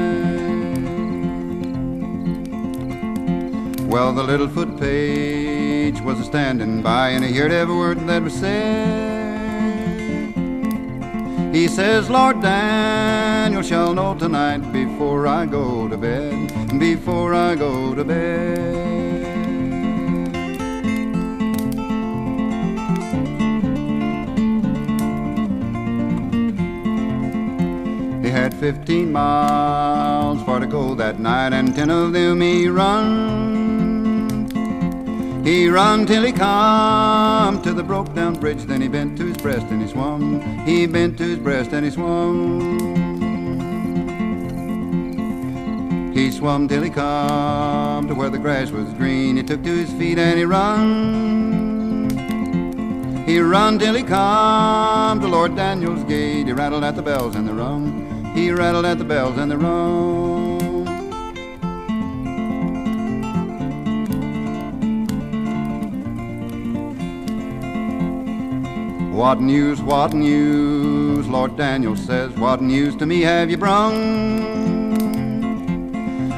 Well, 3.81 4.13
the 4.13 4.21
little 4.21 4.47
foot 4.47 4.79
page 4.79 5.99
was 6.01 6.19
a 6.19 6.23
standing 6.23 6.83
by, 6.83 7.09
and 7.09 7.25
he 7.25 7.35
heard 7.35 7.51
every 7.51 7.75
word 7.75 8.05
that 8.05 8.21
was 8.21 8.35
said. 8.35 10.35
He 11.55 11.67
says, 11.67 12.11
Lord 12.11 12.43
Daniel 12.43 13.63
shall 13.63 13.95
know 13.95 14.13
tonight 14.13 14.71
before 14.71 15.25
I 15.25 15.47
go 15.47 15.87
to 15.87 15.97
bed, 15.97 16.77
before 16.77 17.33
I 17.33 17.55
go 17.55 17.95
to 17.95 18.03
bed. 18.03 18.90
Had 28.31 28.53
15 28.53 29.11
miles 29.11 30.41
far 30.43 30.59
to 30.59 30.65
go 30.65 30.95
that 30.95 31.19
night, 31.19 31.53
and 31.53 31.75
10 31.75 31.91
of 31.91 32.13
them 32.13 32.41
he 32.41 32.67
run. 32.67 34.41
He 35.43 35.67
run 35.69 36.05
till 36.05 36.23
he 36.23 36.31
come 36.31 37.61
to 37.63 37.73
the 37.73 37.83
broke 37.83 38.13
down 38.13 38.35
bridge, 38.35 38.63
then 38.63 38.79
he 38.79 38.87
bent 38.87 39.17
to 39.17 39.25
his 39.25 39.37
breast 39.37 39.65
and 39.69 39.81
he 39.81 39.87
swum. 39.87 40.39
He 40.65 40.85
bent 40.87 41.17
to 41.17 41.23
his 41.23 41.39
breast 41.39 41.71
and 41.73 41.83
he 41.83 41.91
swum. 41.91 42.91
He 46.13 46.29
swum 46.31 46.67
till 46.67 46.83
he 46.83 46.91
come 46.91 48.07
to 48.07 48.13
where 48.13 48.29
the 48.29 48.37
grass 48.37 48.69
was 48.69 48.93
green. 48.93 49.37
He 49.37 49.43
took 49.43 49.63
to 49.63 49.69
his 49.69 49.91
feet 49.93 50.19
and 50.19 50.37
he 50.37 50.45
run. 50.45 52.11
He 53.25 53.39
run 53.39 53.79
till 53.79 53.95
he 53.95 54.03
come 54.03 55.19
to 55.21 55.27
Lord 55.27 55.55
Daniel's 55.55 56.03
gate. 56.03 56.45
He 56.45 56.53
rattled 56.53 56.83
at 56.83 56.95
the 56.95 57.01
bells 57.01 57.35
and 57.35 57.47
they 57.47 57.53
rung. 57.53 58.10
He 58.33 58.51
rattled 58.51 58.85
at 58.85 58.97
the 58.97 59.03
bells 59.03 59.37
and 59.37 59.51
the 59.51 59.57
rung. 59.57 60.41
What 69.13 69.39
news, 69.39 69.81
what 69.81 70.13
news, 70.13 71.27
Lord 71.27 71.55
Daniel 71.55 71.95
says, 71.95 72.31
what 72.33 72.61
news 72.61 72.95
to 72.95 73.05
me 73.05 73.21
have 73.21 73.51
you 73.51 73.57
brung? 73.57 74.61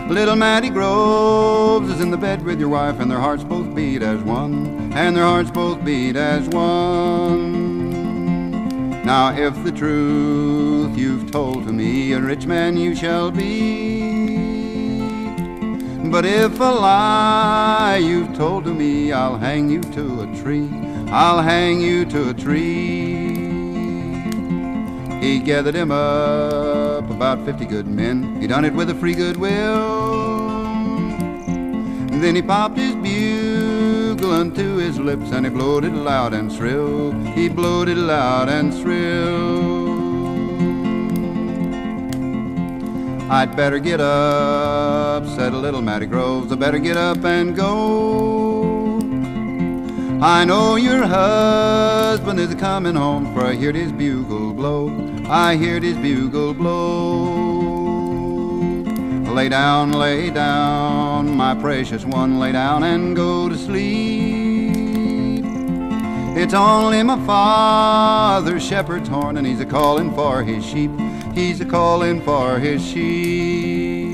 Little 0.10 0.36
Matty 0.36 0.70
Groves 0.70 1.90
is 1.90 2.02
in 2.02 2.12
the 2.12 2.18
bed 2.18 2.44
with 2.44 2.60
your 2.60 2.70
wife, 2.70 3.00
and 3.00 3.10
their 3.10 3.20
hearts 3.20 3.44
both 3.44 3.74
beat 3.74 4.04
as 4.04 4.22
one, 4.22 4.92
and 4.94 5.16
their 5.16 5.24
hearts 5.24 5.50
both 5.50 5.84
beat 5.86 6.16
as 6.16 6.48
one. 6.50 7.73
Now, 9.04 9.34
if 9.36 9.64
the 9.66 9.72
truth 9.72 10.98
you've 10.98 11.30
told 11.30 11.68
to 11.68 11.74
me, 11.74 12.14
a 12.14 12.22
rich 12.22 12.46
man 12.46 12.78
you 12.78 12.96
shall 12.96 13.32
be. 13.32 15.02
But 16.10 16.26
if 16.26 16.58
a 16.60 16.64
lie 16.64 17.98
you've 17.98 18.34
told 18.34 18.64
to 18.64 18.74
me, 18.74 19.12
I'll 19.12 19.38
hang 19.38 19.70
you 19.70 19.82
to 19.82 20.22
a 20.22 20.28
tree. 20.42 20.70
I'll 21.08 21.42
hang 21.42 21.82
you 21.82 22.06
to 22.06 22.30
a 22.30 22.34
tree. 22.34 23.36
He 25.20 25.40
gathered 25.40 25.76
him 25.76 25.92
up 25.92 27.10
about 27.10 27.44
fifty 27.46 27.66
good 27.66 27.88
men. 27.88 28.40
He 28.40 28.48
done 28.48 28.64
it 28.64 28.74
with 28.74 28.90
a 28.90 28.96
free 28.96 29.16
good 29.16 29.36
will. 29.36 30.64
Then 32.22 32.36
he 32.36 32.42
popped 32.42 32.78
his 32.78 32.96
bugle 32.96 33.43
unto 34.34 34.78
his 34.78 35.00
lips 35.00 35.32
and 35.32 35.46
he 35.46 35.52
blowed 35.52 35.86
it 35.86 35.94
loud 35.94 36.34
and 36.34 36.52
shrill. 36.52 37.12
He 37.38 37.48
blowed 37.50 37.88
it 37.88 37.98
loud 37.98 38.50
and 38.50 38.74
shrill. 38.74 40.02
I'd 43.32 43.56
better 43.56 43.80
get 43.80 44.02
up, 44.02 45.26
said 45.36 45.54
a 45.54 45.58
little 45.58 45.82
Matty 45.82 46.08
Groves. 46.08 46.52
I 46.52 46.56
better 46.56 46.80
get 46.80 46.98
up 46.98 47.24
and 47.24 47.56
go. 47.56 49.00
I 50.22 50.46
know 50.46 50.76
your 50.76 51.06
husband 51.06 52.40
is 52.40 52.56
coming 52.56 52.96
home, 52.96 53.34
for 53.34 53.46
I 53.46 53.56
heard 53.56 53.76
his 53.76 53.92
bugle 53.92 54.54
blow. 54.54 54.90
I 55.28 55.56
heard 55.58 55.84
his 55.84 55.98
bugle 55.98 56.54
blow. 56.54 57.53
Lay 59.34 59.50
down, 59.50 59.92
lay 59.94 60.30
down, 60.30 61.36
my 61.36 61.56
precious 61.56 62.06
one, 62.06 62.40
lay 62.40 62.52
down 62.52 62.84
and 62.84 63.16
go 63.16 63.50
to 63.50 63.58
sleep. 63.58 65.44
It's 66.38 66.54
only 66.54 67.02
my 67.02 67.18
father's 67.26 68.64
shepherd's 68.64 69.10
horn, 69.10 69.38
and 69.38 69.46
he's 69.46 69.60
a 69.60 69.66
calling 69.66 70.14
for 70.14 70.44
his 70.44 70.64
sheep. 70.64 70.92
He's 71.34 71.60
a 71.62 71.66
calling 71.66 72.22
for 72.22 72.60
his 72.60 72.86
sheep. 72.86 74.14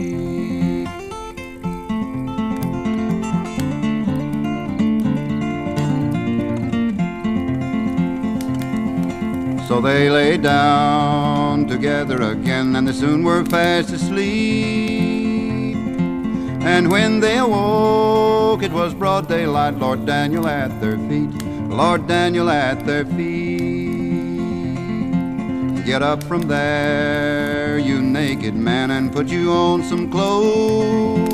So 9.67 9.81
they 9.81 10.09
lay 10.09 10.37
down 10.37 11.67
together 11.67 12.21
again, 12.21 12.75
and 12.75 12.87
they 12.87 12.93
soon 12.93 13.23
were 13.23 13.43
fast 13.45 13.91
asleep. 13.91 14.98
And 16.71 16.91
when 16.91 17.19
they 17.19 17.39
awoke, 17.39 18.61
it 18.61 18.71
was 18.71 18.93
broad 18.93 19.27
daylight, 19.27 19.75
Lord 19.79 20.05
Daniel 20.05 20.47
at 20.47 20.79
their 20.79 20.97
feet, 21.09 21.33
Lord 21.67 22.07
Daniel 22.07 22.47
at 22.49 22.85
their 22.85 23.05
feet. 23.05 23.89
Get 25.83 26.03
up 26.03 26.23
from 26.23 26.43
there, 26.43 27.79
you 27.79 28.01
naked 28.01 28.53
man, 28.53 28.91
and 28.91 29.11
put 29.11 29.27
you 29.29 29.51
on 29.51 29.81
some 29.83 30.11
clothes. 30.11 31.27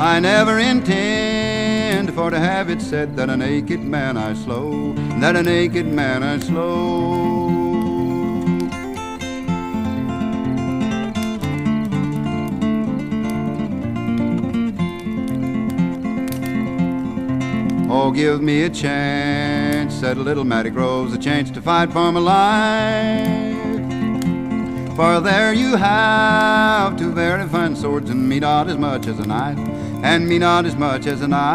I 0.00 0.20
never 0.20 0.60
intend 0.60 2.14
for 2.14 2.30
to 2.30 2.38
have 2.38 2.70
it 2.70 2.80
said 2.80 3.16
that 3.16 3.28
a 3.28 3.36
naked 3.36 3.80
man 3.80 4.16
I 4.16 4.34
slow, 4.34 4.94
that 5.20 5.34
a 5.34 5.42
naked 5.42 5.86
man 5.86 6.22
I 6.22 6.38
slow. 6.38 7.39
Oh, 18.02 18.10
give 18.10 18.40
me 18.40 18.62
a 18.62 18.70
chance, 18.70 19.94
said 19.94 20.16
little 20.16 20.42
Matty 20.42 20.70
Groves, 20.70 21.12
a 21.12 21.18
chance 21.18 21.50
to 21.50 21.60
fight 21.60 21.92
for 21.92 22.10
my 22.10 22.18
life. 22.18 23.56
For 24.96 25.20
there 25.20 25.52
you 25.52 25.76
have 25.76 26.96
two 26.96 27.12
very 27.12 27.46
fine 27.46 27.76
swords, 27.76 28.08
and 28.08 28.26
me 28.26 28.40
not 28.40 28.70
as 28.70 28.78
much 28.78 29.06
as 29.06 29.18
a 29.18 29.26
knife, 29.26 29.58
and 30.02 30.26
me 30.26 30.38
not 30.38 30.64
as 30.64 30.76
much 30.76 31.06
as 31.06 31.20
a 31.20 31.28
knife. 31.28 31.50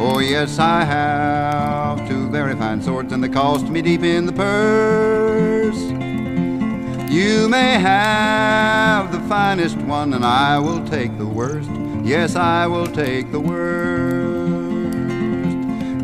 Oh, 0.00 0.18
yes, 0.18 0.58
I 0.58 0.82
have 0.82 2.08
two 2.08 2.28
very 2.28 2.56
fine 2.56 2.82
swords, 2.82 3.12
and 3.12 3.22
they 3.22 3.28
cost 3.28 3.68
me 3.68 3.82
deep 3.82 4.02
in 4.02 4.26
the 4.26 4.32
purse. 4.32 5.80
You 7.08 7.48
may 7.48 7.78
have 7.78 9.12
the 9.12 9.20
finest 9.28 9.76
one, 9.76 10.12
and 10.12 10.24
I 10.24 10.58
will 10.58 10.84
take 10.88 11.16
the 11.18 11.26
worst. 11.26 11.70
Yes, 12.04 12.34
I 12.36 12.66
will 12.66 12.88
take 12.88 13.30
the 13.30 13.38
worst. 13.40 14.98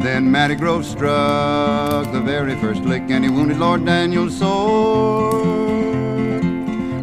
Then 0.02 0.30
Matty 0.30 0.54
Grove 0.54 0.86
struck 0.86 2.12
the 2.12 2.20
very 2.20 2.54
first 2.60 2.82
lick, 2.82 3.02
and 3.10 3.24
he 3.24 3.30
wounded 3.30 3.58
Lord 3.58 3.84
Daniel's 3.84 4.38
sword. 4.38 5.44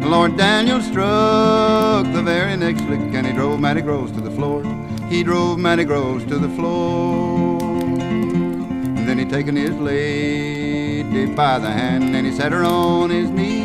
Lord 0.02 0.36
Daniel 0.36 0.80
struck 0.80 2.06
the 2.12 2.22
very 2.22 2.56
next 2.56 2.82
lick, 2.82 3.00
and 3.00 3.26
he 3.26 3.32
drove 3.32 3.60
Matty 3.60 3.82
Groves 3.82 4.12
to 4.12 4.20
the 4.20 4.30
floor. 4.30 4.62
He 5.10 5.22
drove 5.22 5.58
Matty 5.58 5.84
Groves 5.84 6.24
to 6.26 6.38
the 6.38 6.48
floor. 6.50 7.60
And 8.00 9.06
then 9.06 9.18
he 9.18 9.24
taken 9.24 9.56
his 9.56 9.74
lady 9.74 11.26
by 11.26 11.58
the 11.58 11.70
hand, 11.70 12.16
and 12.16 12.26
he 12.26 12.32
set 12.32 12.52
her 12.52 12.64
on 12.64 13.10
his 13.10 13.28
knee. 13.30 13.55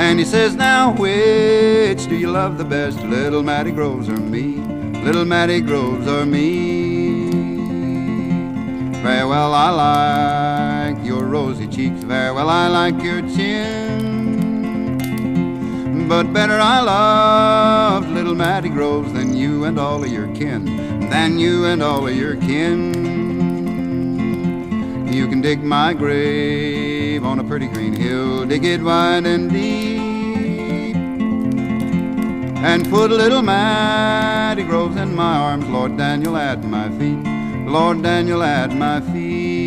And 0.00 0.18
he 0.18 0.24
says, 0.24 0.54
Now 0.56 0.92
which 0.92 2.08
do 2.08 2.16
you 2.16 2.30
love 2.30 2.56
the 2.56 2.64
best, 2.64 2.98
little 3.02 3.42
Matty 3.42 3.70
Groves 3.70 4.08
or 4.08 4.16
me? 4.16 4.54
Little 5.04 5.26
Matty 5.26 5.60
Groves 5.60 6.08
or 6.08 6.24
me? 6.24 7.30
Very 9.02 9.28
well, 9.28 9.52
I 9.52 9.68
like 10.94 11.04
your 11.04 11.26
rosy 11.26 11.66
cheeks, 11.66 12.02
very 12.02 12.32
well, 12.32 12.48
I 12.48 12.68
like 12.68 13.02
your 13.02 13.20
chin. 13.20 14.48
But 16.08 16.32
better 16.32 16.58
I 16.58 16.80
loved 16.80 18.08
little 18.08 18.34
Matty 18.34 18.70
Groves 18.70 19.12
than 19.12 19.36
you 19.36 19.64
and 19.64 19.78
all 19.78 20.02
of 20.02 20.10
your 20.10 20.34
kin, 20.34 20.64
than 21.10 21.38
you 21.38 21.66
and 21.66 21.82
all 21.82 22.08
of 22.08 22.16
your 22.16 22.36
kin. 22.36 22.94
You 25.12 25.28
can 25.28 25.42
dig 25.42 25.62
my 25.62 25.92
grave 25.92 26.79
on 27.22 27.38
a 27.38 27.44
pretty 27.44 27.66
green 27.66 27.92
hill, 27.92 28.44
dig 28.44 28.64
it 28.64 28.82
wide 28.82 29.26
and 29.26 29.50
deep. 29.50 30.96
And 32.62 32.88
put 32.90 33.10
little 33.10 33.42
Matty 33.42 34.62
Groves 34.64 34.96
in 34.96 35.14
my 35.14 35.36
arms, 35.36 35.66
Lord 35.68 35.96
Daniel 35.96 36.36
at 36.36 36.62
my 36.64 36.88
feet, 36.98 37.22
Lord 37.66 38.02
Daniel 38.02 38.42
at 38.42 38.74
my 38.74 39.00
feet. 39.00 39.59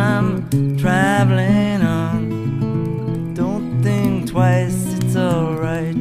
I'm 0.00 0.76
traveling 0.78 1.82
on. 1.82 3.34
Don't 3.34 3.82
think 3.82 4.30
twice, 4.30 4.78
it's 4.94 5.14
alright. 5.14 5.96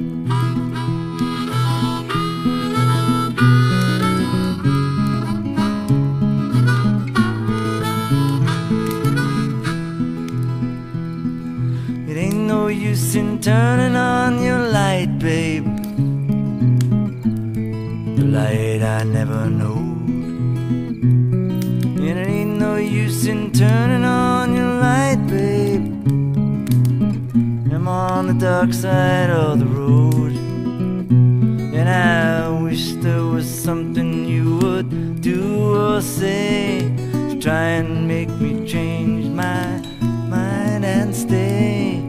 It 12.10 12.16
ain't 12.18 12.44
no 12.54 12.68
use 12.68 13.16
in 13.16 13.40
turning 13.42 13.96
on 13.98 14.42
your 14.42 14.64
light, 14.80 15.20
babe. 15.20 15.66
The 18.18 18.26
light 18.38 18.82
I 18.82 19.04
never 19.04 19.50
knew. 19.50 19.59
dark 28.60 28.74
side 28.74 29.30
of 29.30 29.60
the 29.60 29.66
road. 29.66 30.34
And 31.80 31.88
I 31.88 32.50
wish 32.62 32.92
there 32.96 33.24
was 33.24 33.48
something 33.48 34.26
you 34.26 34.58
would 34.58 35.22
do 35.22 35.78
or 35.78 36.02
say 36.02 36.94
to 37.30 37.40
try 37.40 37.68
and 37.80 38.06
make 38.06 38.28
me 38.28 38.68
change 38.68 39.28
my 39.28 39.80
mind 40.28 40.84
and 40.84 41.16
stay. 41.16 42.02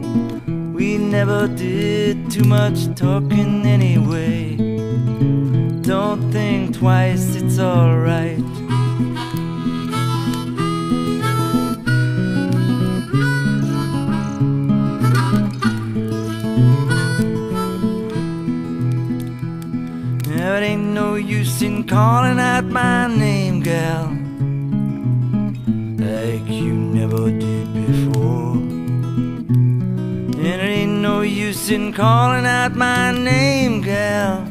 We 0.73 0.97
never 0.97 1.47
did 1.47 2.29
too 2.29 2.43
much 2.43 2.79
talking 2.95 3.65
anyway. 3.65 4.57
Don't 5.83 6.33
think 6.33 6.75
twice, 6.79 7.33
it's 7.33 7.59
alright. 7.59 8.60
calling 21.91 22.39
out 22.39 22.63
my 22.63 23.05
name, 23.05 23.59
gal, 23.59 24.05
like 25.99 26.47
you 26.47 26.73
never 26.73 27.29
did 27.29 27.67
before. 27.73 28.53
And 30.33 30.45
it 30.45 30.61
ain't 30.61 31.01
no 31.01 31.19
use 31.19 31.69
in 31.69 31.91
calling 31.91 32.45
out 32.45 32.77
my 32.77 33.11
name, 33.11 33.81
gal. 33.81 34.47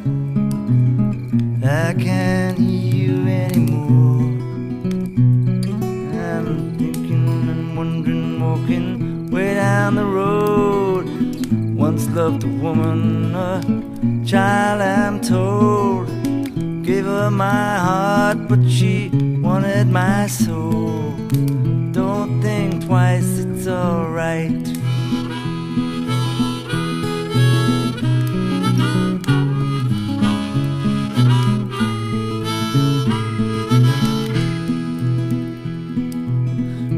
I 1.65 1.95
can't 1.95 2.59
hear 2.59 3.07
you 3.07 3.27
anymore. 3.27 4.29
I'm 6.21 6.77
thinking 6.77 7.49
and 7.49 7.75
wondering, 7.75 8.39
walking 8.39 9.31
way 9.31 9.55
down 9.55 9.95
the 9.95 10.05
road. 10.05 11.07
Once 11.75 12.07
loved 12.09 12.45
a 12.45 12.49
woman, 12.49 13.35
a 13.35 13.63
child, 14.27 14.83
I'm 14.83 15.23
told. 15.23 16.10
Gave 16.91 17.05
her 17.05 17.31
my 17.31 17.77
heart, 17.77 18.49
but 18.49 18.69
she 18.69 19.11
wanted 19.41 19.87
my 19.87 20.27
soul. 20.27 21.13
Don't 21.93 22.43
think 22.43 22.85
twice, 22.85 23.39
it's 23.39 23.69
alright. 23.69 24.51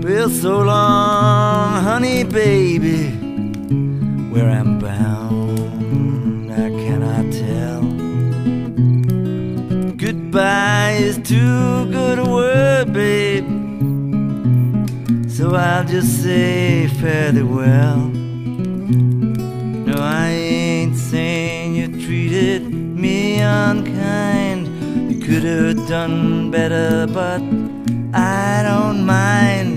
Well, 0.03 0.31
so 0.31 0.63
long, 0.63 1.83
honey, 1.83 2.25
baby. 2.25 3.11
Where 4.33 4.49
I'm 4.49 4.65
bound, 4.65 4.72
too 11.33 11.87
good 11.91 12.19
a 12.19 12.29
word, 12.29 12.93
babe. 12.93 13.49
So 15.31 15.55
I'll 15.55 15.83
just 15.83 16.23
say 16.23 16.85
thee 16.85 17.43
well. 17.43 18.03
No, 19.89 19.95
I 19.99 20.29
ain't 20.29 20.95
saying 20.95 21.75
you 21.75 21.89
treated 22.05 22.63
me 22.71 23.41
unkind. 23.41 24.69
You 25.11 25.19
could 25.27 25.45
have 25.45 25.89
done 25.89 26.51
better, 26.51 27.07
but 27.07 27.41
I 28.13 28.63
don't 28.69 29.07
mind. 29.07 29.73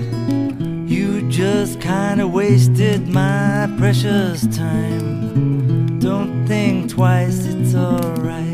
You 0.90 1.26
just 1.30 1.80
kinda 1.80 2.28
wasted 2.28 3.08
my 3.08 3.66
precious 3.78 4.46
time. 4.54 5.98
Don't 6.00 6.46
think 6.46 6.90
twice, 6.90 7.46
it's 7.46 7.74
alright. 7.74 8.45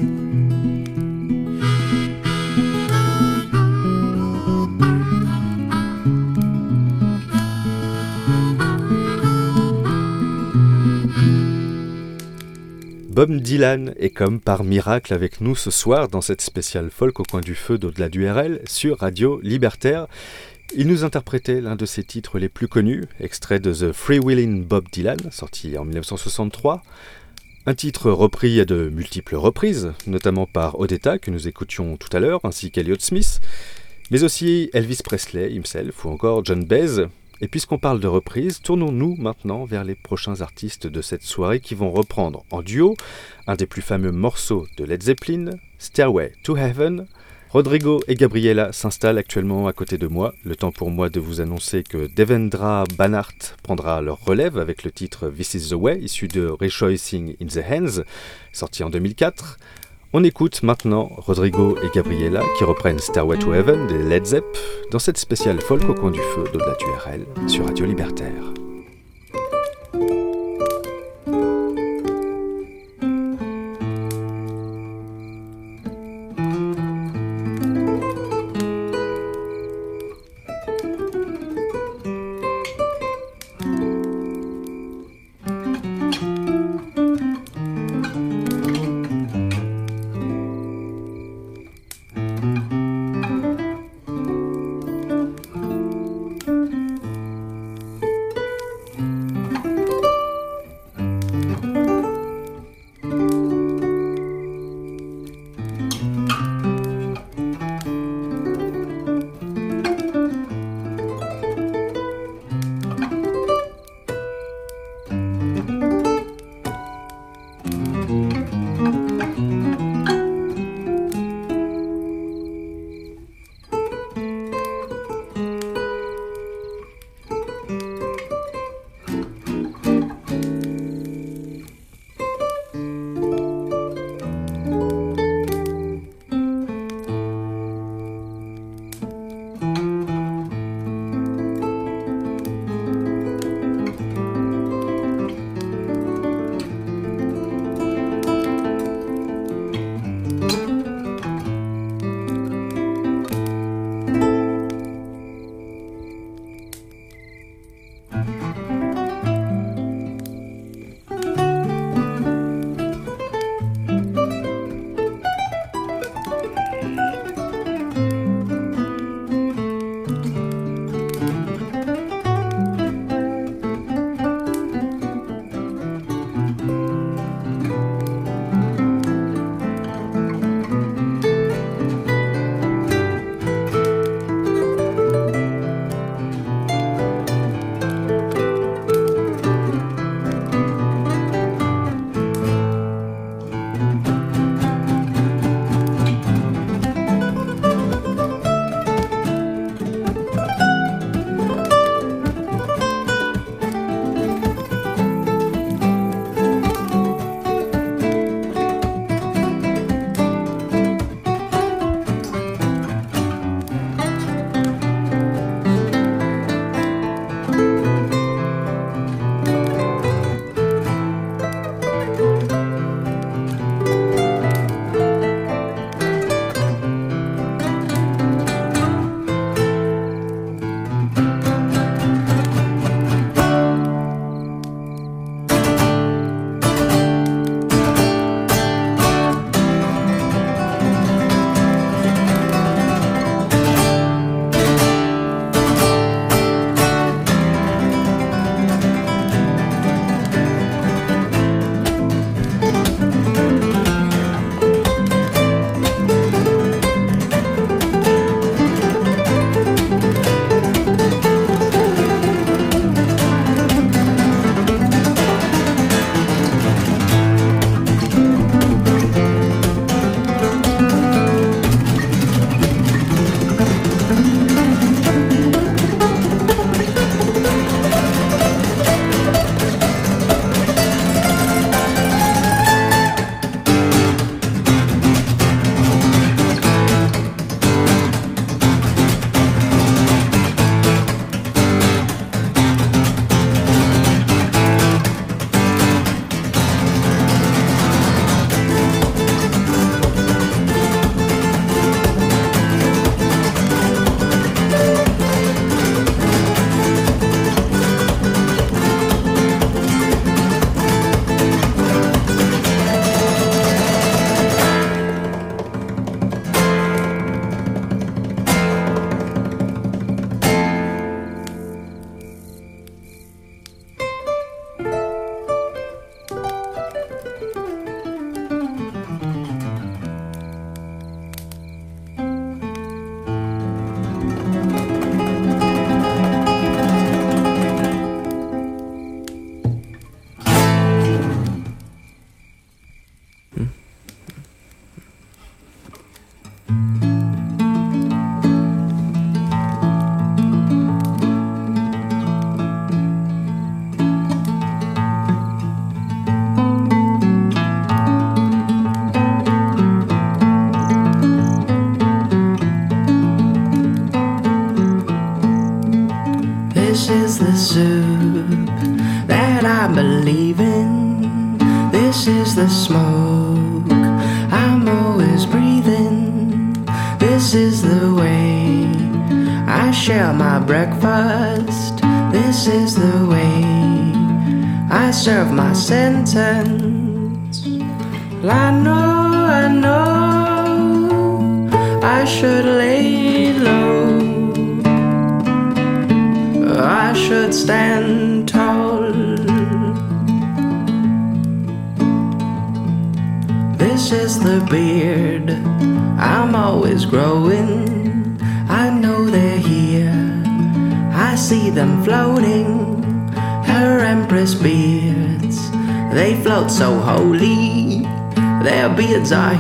Bob 13.13 13.31
Dylan 13.37 13.93
est 13.99 14.09
comme 14.09 14.41
par 14.41 14.65
miracle 14.65 15.13
avec 15.13 15.43
nous 15.43 15.55
ce 15.55 15.71
soir 15.71 16.09
dans 16.09 16.23
cette 16.23 16.41
spéciale 16.41 16.89
folk 16.91 17.21
au 17.21 17.25
coin 17.25 17.43
du 17.43 17.55
feu 17.55 17.77
d'au-delà 17.77 18.09
du 18.09 18.27
RL 18.27 18.63
sur 18.65 19.01
Radio 19.01 19.39
Libertaire. 19.43 20.07
Il 20.75 20.87
nous 20.87 21.05
interprétait 21.05 21.61
l'un 21.61 21.77
de 21.77 21.85
ses 21.85 22.05
titres 22.05 22.39
les 22.39 22.49
plus 22.49 22.69
connus, 22.69 23.05
extrait 23.21 23.61
de 23.61 23.71
The 23.71 23.93
Freewheeling 23.93 24.65
Bob 24.65 24.87
Dylan, 24.91 25.19
sorti 25.31 25.77
en 25.77 25.85
1963. 25.85 26.83
Un 27.67 27.75
titre 27.75 28.11
repris 28.11 28.59
à 28.61 28.65
de 28.65 28.89
multiples 28.89 29.37
reprises, 29.37 29.93
notamment 30.07 30.47
par 30.47 30.81
Odetta 30.81 31.19
que 31.19 31.31
nous 31.31 31.47
écoutions 31.47 31.99
tout 31.99 32.17
à 32.17 32.19
l'heure, 32.19 32.41
ainsi 32.45 32.71
qu'Eliot 32.71 32.97
Smith, 32.99 33.43
mais 34.11 34.25
aussi 34.25 34.71
Elvis 34.73 35.01
Presley 35.05 35.53
himself 35.53 36.07
ou 36.07 36.09
encore 36.09 36.47
John 36.47 36.65
Baez, 36.65 37.09
et 37.43 37.49
puisqu'on 37.49 37.77
parle 37.77 37.99
de 37.99 38.07
reprise, 38.07 38.61
tournons-nous 38.63 39.17
maintenant 39.19 39.65
vers 39.65 39.83
les 39.83 39.97
prochains 39.97 40.41
artistes 40.43 40.87
de 40.87 41.03
cette 41.03 41.25
soirée 41.25 41.59
qui 41.59 41.75
vont 41.75 41.91
reprendre 41.91 42.45
en 42.53 42.63
duo 42.63 42.97
un 43.49 43.57
des 43.57 43.67
plus 43.67 43.83
fameux 43.83 44.13
morceaux 44.13 44.69
de 44.77 44.85
Led 44.85 45.03
Zeppelin, 45.03 45.51
Stairway 45.77 46.33
to 46.45 46.57
Heaven. 46.57 47.09
Rodrigo 47.51 48.01
et 48.07 48.15
Gabriela 48.15 48.73
s'installent 48.73 49.19
actuellement 49.19 49.67
à 49.67 49.73
côté 49.73 49.99
de 49.99 50.07
moi. 50.07 50.35
Le 50.45 50.55
temps 50.55 50.71
pour 50.71 50.93
moi 50.93 51.11
de 51.11 51.19
vous 51.19 51.41
annoncer 51.41 51.83
que 51.83 52.09
Devendra 52.15 52.85
Banhart 52.97 53.57
prendra 53.65 54.01
leur 54.01 54.25
relève 54.25 54.57
avec 54.57 54.85
le 54.85 54.93
titre 54.93 55.29
This 55.29 55.55
is 55.55 55.71
the 55.71 55.75
Way, 55.75 55.99
issu 56.01 56.29
de 56.29 56.47
Rejoicing 56.47 57.35
in 57.43 57.47
the 57.47 57.65
Hands, 57.69 58.05
sorti 58.53 58.85
en 58.85 58.89
2004. 58.89 59.59
On 60.15 60.25
écoute 60.25 60.63
maintenant 60.63 61.09
Rodrigo 61.17 61.79
et 61.83 61.89
Gabriela 61.95 62.43
qui 62.59 62.65
reprennent 62.65 62.99
Stairway 62.99 63.39
to 63.39 63.55
Heaven 63.55 63.87
des 63.87 63.97
Led 63.97 64.27
Zepp 64.27 64.45
dans 64.91 64.99
cette 64.99 65.17
spéciale 65.17 65.63
folk 65.63 65.89
au 65.89 65.95
coin 65.95 66.11
du 66.11 66.21
feu 66.21 66.45
d'au-delà 66.53 66.75
du 66.75 66.85
RL 66.85 67.49
sur 67.49 67.65
Radio 67.65 67.87
Libertaire. 67.87 68.53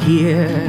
here. 0.05 0.61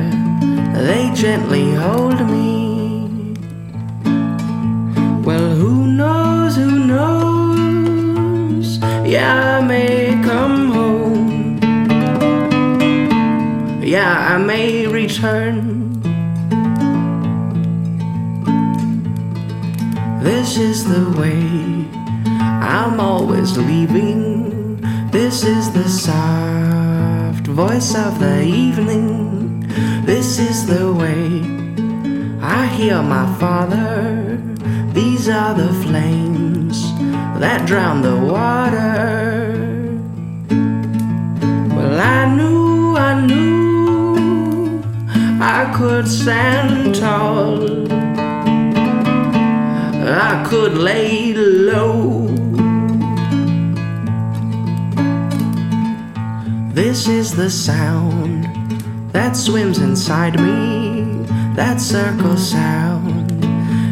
circle 61.84 62.38
sound 62.38 63.44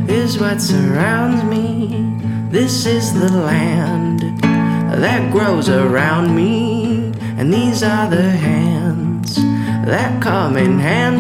is 0.10 0.40
what 0.40 0.62
surrounds 0.62 1.44
me. 1.44 2.16
This 2.50 2.86
is 2.86 3.14
the 3.14 3.30
land 3.30 4.22
that 4.42 5.30
grows 5.30 5.68
around 5.68 6.34
me, 6.34 7.12
and 7.38 7.54
these 7.54 7.84
are 7.84 8.10
the 8.10 8.30
hands 8.30 9.36
that 9.36 10.22
come 10.22 10.56
in 10.56 10.80
hand. 10.80 11.11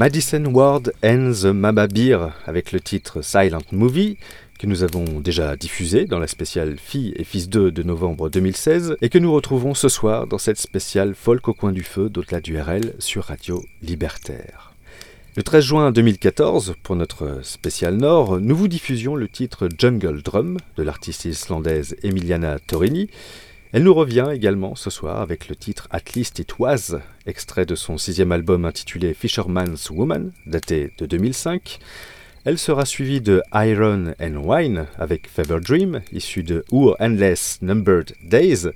Madison 0.00 0.46
Ward 0.46 0.94
and 1.04 1.32
the 1.42 1.52
Mama 1.52 1.86
Beer 1.86 2.28
avec 2.46 2.72
le 2.72 2.80
titre 2.80 3.20
Silent 3.20 3.60
Movie 3.70 4.16
que 4.58 4.66
nous 4.66 4.82
avons 4.82 5.20
déjà 5.20 5.56
diffusé 5.56 6.06
dans 6.06 6.18
la 6.18 6.26
spéciale 6.26 6.78
Filles 6.78 7.12
et 7.16 7.24
Fils 7.24 7.50
2 7.50 7.70
de 7.70 7.82
novembre 7.82 8.30
2016 8.30 8.96
et 9.02 9.10
que 9.10 9.18
nous 9.18 9.30
retrouvons 9.30 9.74
ce 9.74 9.90
soir 9.90 10.26
dans 10.26 10.38
cette 10.38 10.56
spéciale 10.56 11.14
Folk 11.14 11.48
au 11.48 11.52
coin 11.52 11.72
du 11.72 11.82
feu 11.82 12.08
d'au-delà 12.08 12.40
du 12.40 12.58
RL 12.58 12.94
sur 12.98 13.24
Radio 13.24 13.62
Libertaire. 13.82 14.72
Le 15.36 15.42
13 15.42 15.62
juin 15.62 15.92
2014, 15.92 16.76
pour 16.82 16.96
notre 16.96 17.44
spécial 17.44 17.96
Nord, 17.96 18.40
nous 18.40 18.56
vous 18.56 18.68
diffusions 18.68 19.16
le 19.16 19.28
titre 19.28 19.68
Jungle 19.76 20.22
Drum 20.22 20.56
de 20.78 20.82
l'artiste 20.82 21.26
islandaise 21.26 21.94
Emiliana 22.02 22.58
Torini, 22.58 23.10
elle 23.72 23.84
nous 23.84 23.94
revient 23.94 24.28
également 24.32 24.74
ce 24.74 24.90
soir 24.90 25.20
avec 25.20 25.48
le 25.48 25.54
titre 25.54 25.86
At 25.92 26.00
Least 26.16 26.40
It 26.40 26.58
Was, 26.58 26.96
extrait 27.24 27.66
de 27.66 27.76
son 27.76 27.98
sixième 27.98 28.32
album 28.32 28.64
intitulé 28.64 29.14
Fisherman's 29.14 29.90
Woman, 29.90 30.32
daté 30.44 30.92
de 30.98 31.06
2005. 31.06 31.78
Elle 32.44 32.58
sera 32.58 32.84
suivie 32.84 33.20
de 33.20 33.42
Iron 33.54 34.14
and 34.20 34.42
Wine 34.42 34.86
avec 34.98 35.28
Fever 35.28 35.60
Dream, 35.60 36.00
issu 36.10 36.42
de 36.42 36.64
Our 36.72 36.96
Endless 36.98 37.58
Numbered 37.62 38.12
Days, 38.24 38.70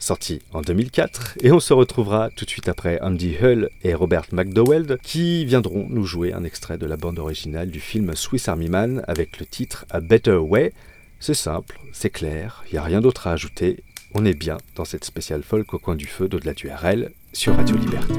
sorti 0.00 0.40
en 0.52 0.62
2004. 0.62 1.38
Et 1.42 1.52
on 1.52 1.60
se 1.60 1.72
retrouvera 1.72 2.30
tout 2.30 2.44
de 2.44 2.50
suite 2.50 2.68
après 2.68 3.00
Andy 3.00 3.36
Hull 3.40 3.68
et 3.84 3.94
Robert 3.94 4.26
McDowell 4.32 4.98
qui 5.04 5.44
viendront 5.44 5.86
nous 5.88 6.04
jouer 6.04 6.32
un 6.32 6.42
extrait 6.42 6.78
de 6.78 6.86
la 6.86 6.96
bande 6.96 7.20
originale 7.20 7.70
du 7.70 7.78
film 7.78 8.16
Swiss 8.16 8.48
Army 8.48 8.68
Man 8.68 9.04
avec 9.06 9.38
le 9.38 9.46
titre 9.46 9.86
A 9.90 10.00
Better 10.00 10.38
Way. 10.38 10.72
C'est 11.20 11.34
simple, 11.34 11.78
c'est 11.92 12.10
clair, 12.10 12.64
il 12.66 12.72
n'y 12.72 12.78
a 12.78 12.82
rien 12.82 13.00
d'autre 13.00 13.28
à 13.28 13.32
ajouter 13.32 13.84
on 14.14 14.24
est 14.24 14.34
bien 14.34 14.58
dans 14.76 14.84
cette 14.84 15.04
spéciale 15.04 15.42
folk 15.42 15.74
au 15.74 15.78
coin 15.78 15.96
du 15.96 16.06
feu 16.06 16.28
d'au-delà 16.28 16.54
du 16.54 16.68
RL 16.68 17.10
sur 17.32 17.56
Radio 17.56 17.76
Liberté. 17.76 18.14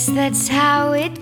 Guess 0.00 0.14
that's 0.14 0.48
how 0.48 0.92
it 0.94 1.19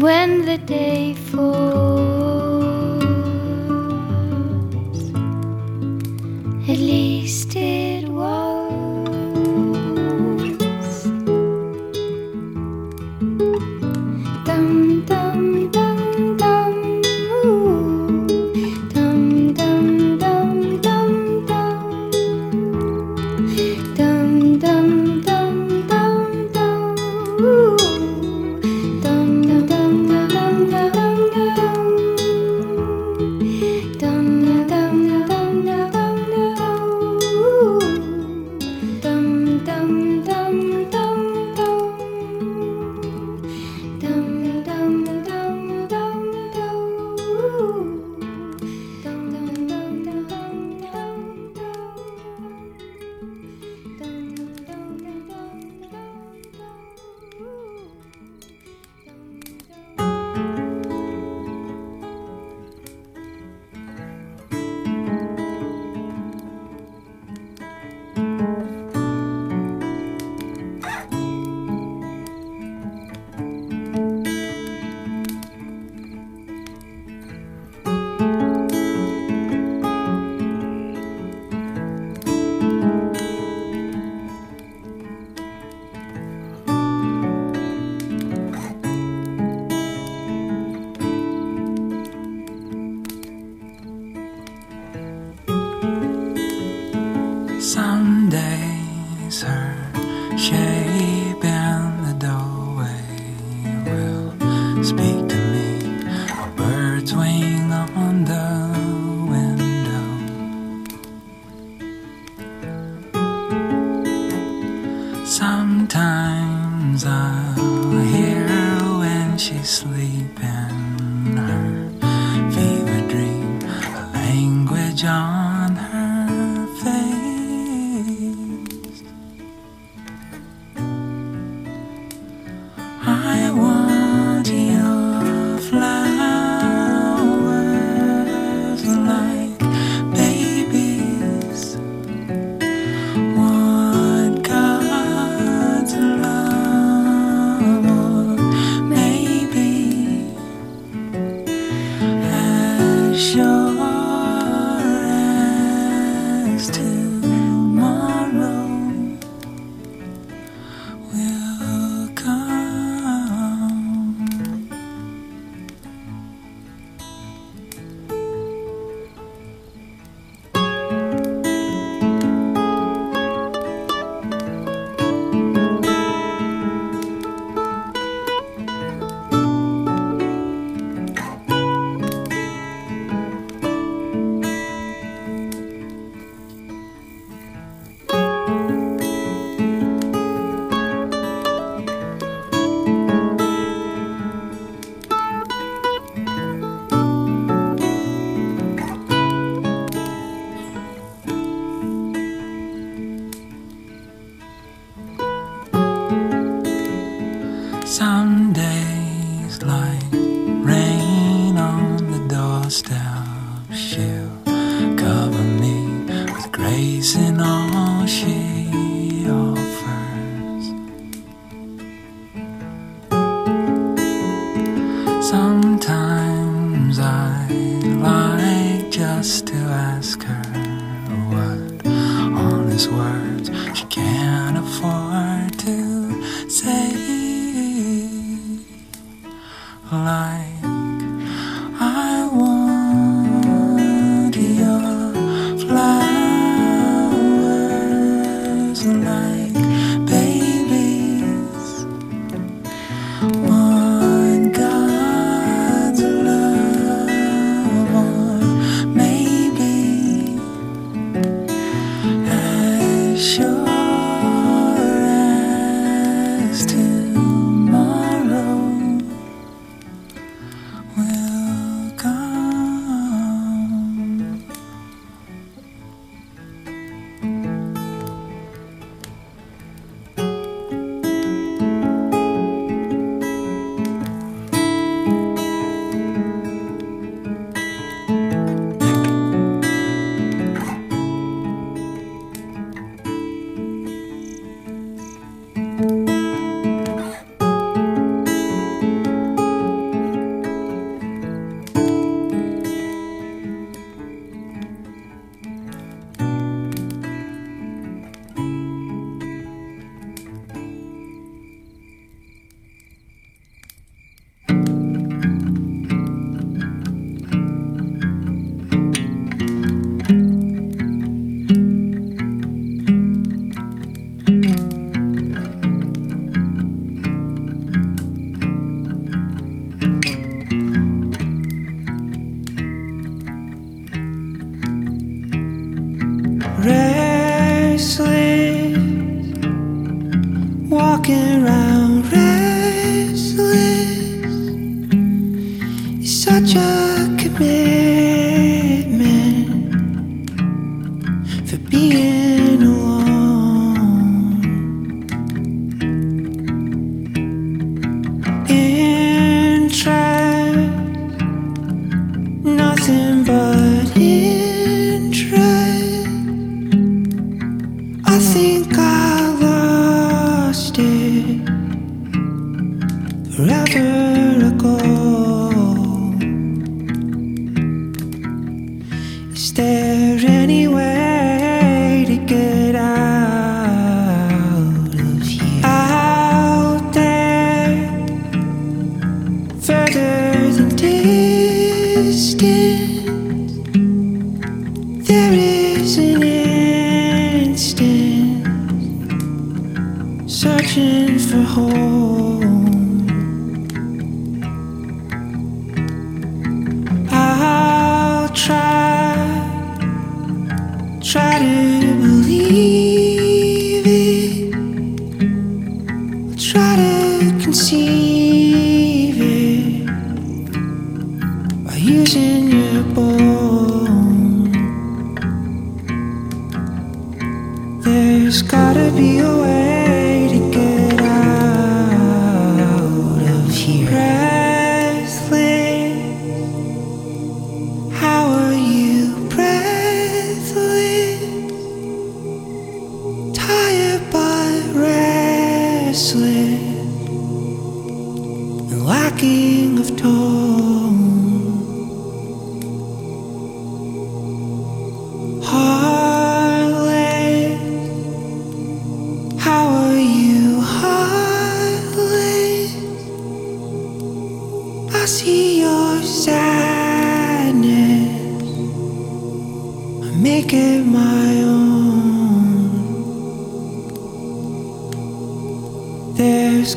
when 0.00 0.46
the 0.46 0.56
day 0.56 1.12
falls, 1.12 1.99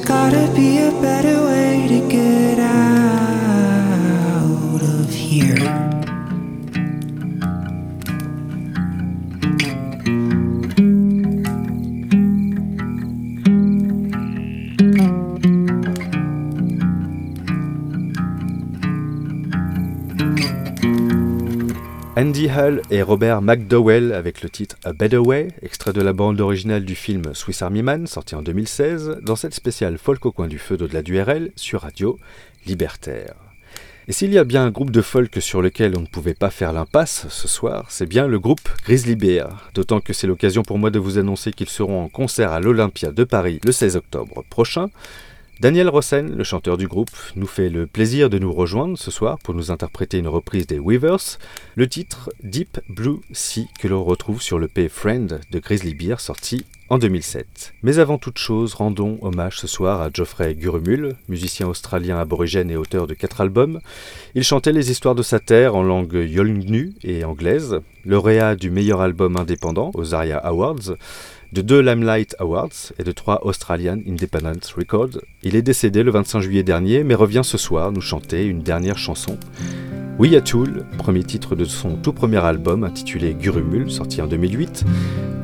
gotta 0.06 0.52
be 0.54 0.80
a 0.80 0.92
better 1.02 1.43
Hull 22.50 22.82
et 22.92 23.02
Robert 23.02 23.42
McDowell 23.42 24.14
avec 24.14 24.42
le 24.42 24.50
titre 24.50 24.76
A 24.84 24.94
Better 24.94 25.18
Way, 25.18 25.50
extrait 25.62 25.94
de 25.94 26.02
la 26.02 26.14
bande 26.14 26.42
originale 26.42 26.86
du 26.86 26.96
film 26.96 27.34
Swiss 27.34 27.62
Army 27.62 27.82
Man, 27.82 28.08
sorti 28.08 28.36
en 28.36 28.42
2016, 28.42 29.20
dans 29.22 29.36
cette 29.36 29.54
spéciale 29.54 29.98
folk 29.98 30.26
au 30.26 30.32
coin 30.32 30.48
du 30.48 30.60
feu 30.60 30.78
d'au-delà 30.78 31.02
du 31.02 31.22
RL 31.22 31.52
sur 31.56 31.82
Radio 31.82 32.18
Libertaire. 32.66 33.36
Et 34.08 34.12
s'il 34.12 34.34
y 34.34 34.38
a 34.38 34.44
bien 34.44 34.66
un 34.66 34.72
groupe 34.72 34.92
de 34.92 35.02
folk 35.02 35.42
sur 35.42 35.62
lequel 35.62 35.94
on 35.98 36.02
ne 36.02 36.08
pouvait 36.08 36.34
pas 36.34 36.50
faire 36.50 36.74
l'impasse 36.74 37.28
ce 37.30 37.48
soir, 37.48 37.86
c'est 37.90 38.06
bien 38.06 38.28
le 38.28 38.40
groupe 38.40 38.68
Grizzly 38.84 39.16
Bear. 39.16 39.70
D'autant 39.74 40.02
que 40.02 40.12
c'est 40.12 40.28
l'occasion 40.28 40.64
pour 40.64 40.78
moi 40.78 40.90
de 40.90 41.00
vous 41.00 41.18
annoncer 41.18 41.54
qu'ils 41.54 41.70
seront 41.70 42.04
en 42.04 42.10
concert 42.10 42.52
à 42.52 42.60
l'Olympia 42.60 43.12
de 43.12 43.24
Paris 43.24 43.62
le 43.64 43.72
16 43.72 43.96
octobre 43.96 44.44
prochain. 44.50 44.90
Daniel 45.64 45.88
Rossen, 45.88 46.36
le 46.36 46.44
chanteur 46.44 46.76
du 46.76 46.90
groupe, 46.90 47.16
nous 47.38 47.48
fait 47.48 47.70
le 47.70 47.88
plaisir 47.88 48.30
de 48.30 48.38
nous 48.38 48.52
rejoindre 48.52 48.98
ce 48.98 49.12
soir 49.12 49.40
pour 49.40 49.54
nous 49.54 49.72
interpréter 49.72 50.18
une 50.18 50.28
reprise 50.28 50.68
des 50.68 50.78
Weavers, 50.78 51.40
le 51.76 51.88
titre 51.88 52.30
Deep 52.44 52.82
Blue 52.90 53.20
Sea 53.32 53.70
que 53.80 53.88
l'on 53.88 54.04
retrouve 54.04 54.42
sur 54.42 54.60
le 54.60 54.68
P 54.68 54.90
Friend 54.90 55.40
de 55.50 55.60
Grizzly 55.60 55.94
Bear 55.94 56.20
sorti 56.20 56.66
en 56.90 56.98
2007. 56.98 57.74
Mais 57.82 57.98
avant 58.00 58.18
toute 58.18 58.40
chose, 58.40 58.74
rendons 58.74 59.18
hommage 59.22 59.58
ce 59.58 59.68
soir 59.68 60.02
à 60.02 60.10
Geoffrey 60.14 60.54
Gurumul, 60.54 61.16
musicien 61.30 61.68
australien 61.68 62.18
aborigène 62.20 62.70
et 62.70 62.76
auteur 62.76 63.08
de 63.08 63.14
quatre 63.14 63.40
albums. 63.40 63.80
Il 64.36 64.44
chantait 64.44 64.74
les 64.74 64.92
histoires 64.92 65.16
de 65.16 65.24
sa 65.24 65.40
terre 65.40 65.76
en 65.76 65.84
langue 65.84 66.14
yolngu 66.14 66.94
et 67.04 67.24
anglaise, 67.24 67.80
lauréat 68.04 68.58
du 68.58 68.70
meilleur 68.70 69.00
album 69.00 69.38
indépendant 69.38 69.92
aux 69.94 70.14
Aria 70.14 70.38
Awards, 70.38 70.98
de 71.54 71.62
deux 71.62 71.82
Limelight 71.82 72.36
Awards 72.40 72.94
et 72.98 73.04
de 73.04 73.12
trois 73.12 73.46
Australian 73.46 74.00
Independent 74.08 74.66
Records. 74.76 75.20
Il 75.44 75.56
est 75.56 75.62
décédé 75.62 76.02
le 76.02 76.10
25 76.10 76.40
juillet 76.40 76.64
dernier, 76.64 77.04
mais 77.04 77.14
revient 77.14 77.44
ce 77.44 77.60
soir 77.60 77.92
nous 77.92 78.02
chanter 78.02 78.46
une 78.46 78.64
dernière 78.64 78.98
chanson. 78.98 79.38
We 80.18 80.32
Tool, 80.44 80.84
premier 80.98 81.24
titre 81.24 81.56
de 81.56 81.66
son 81.66 81.96
tout 81.96 82.14
premier 82.14 82.44
album 82.44 82.84
intitulé 82.84 83.36
Gurumul, 83.36 83.92
sorti 83.92 84.20
en 84.22 84.28
2008, 84.28 84.84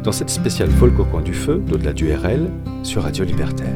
dans 0.03 0.11
cette 0.11 0.31
spéciale 0.31 0.71
folk 0.71 0.99
au 0.99 1.05
coin 1.05 1.21
du 1.21 1.33
feu, 1.33 1.61
d'au-delà 1.67 1.93
du 1.93 2.11
RL, 2.11 2.49
sur 2.83 3.03
Radio 3.03 3.23
Libertaire. 3.23 3.67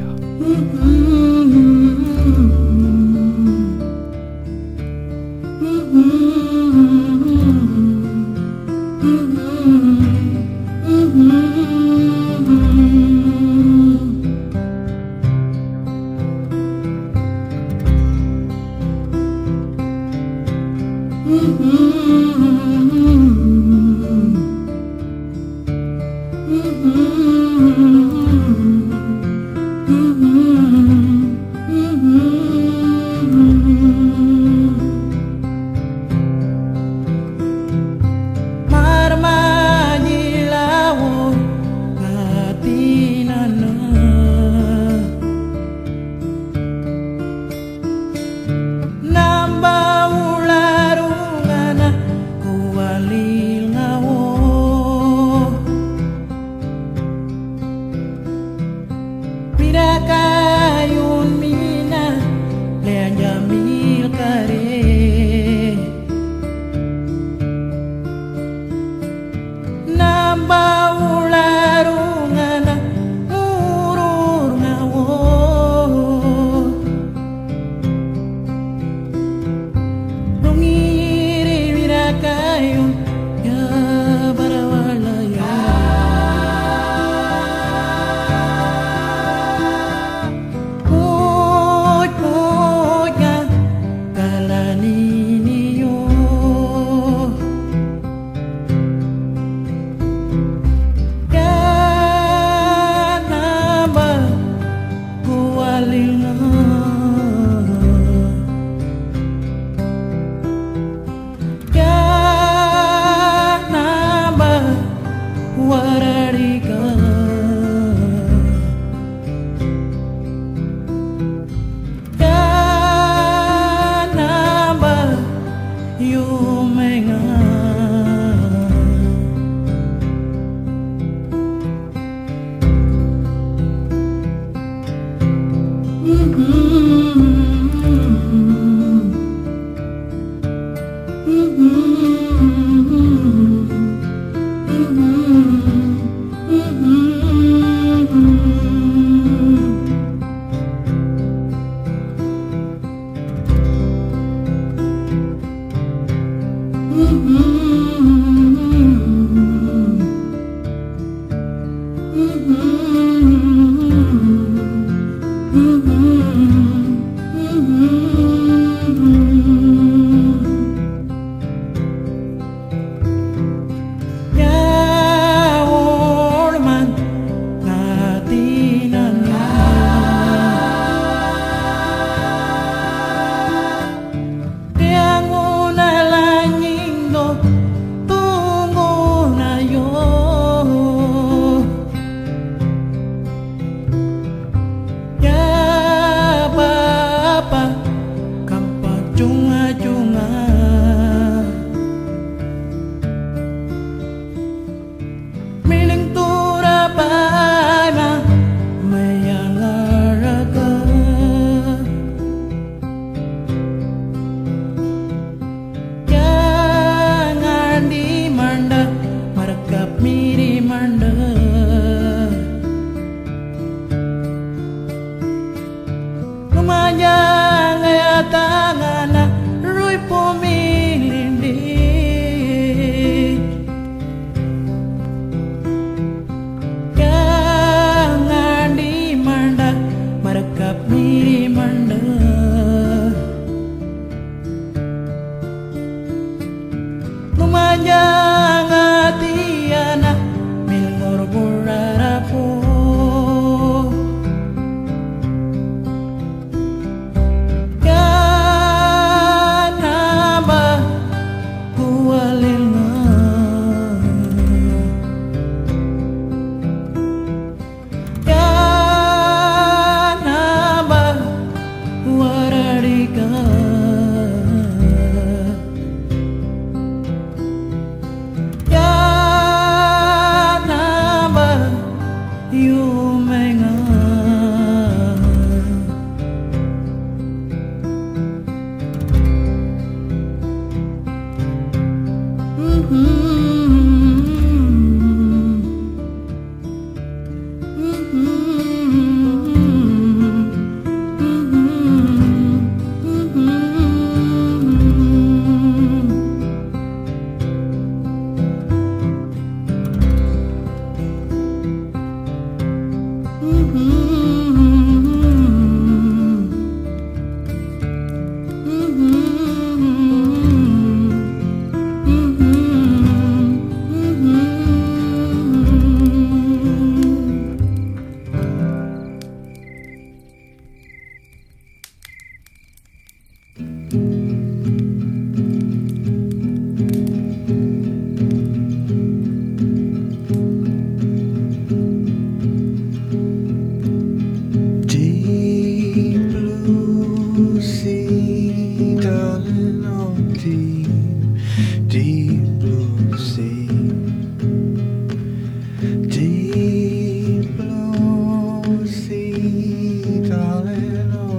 Marama 11.14 11.53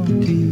darling, 0.06 0.45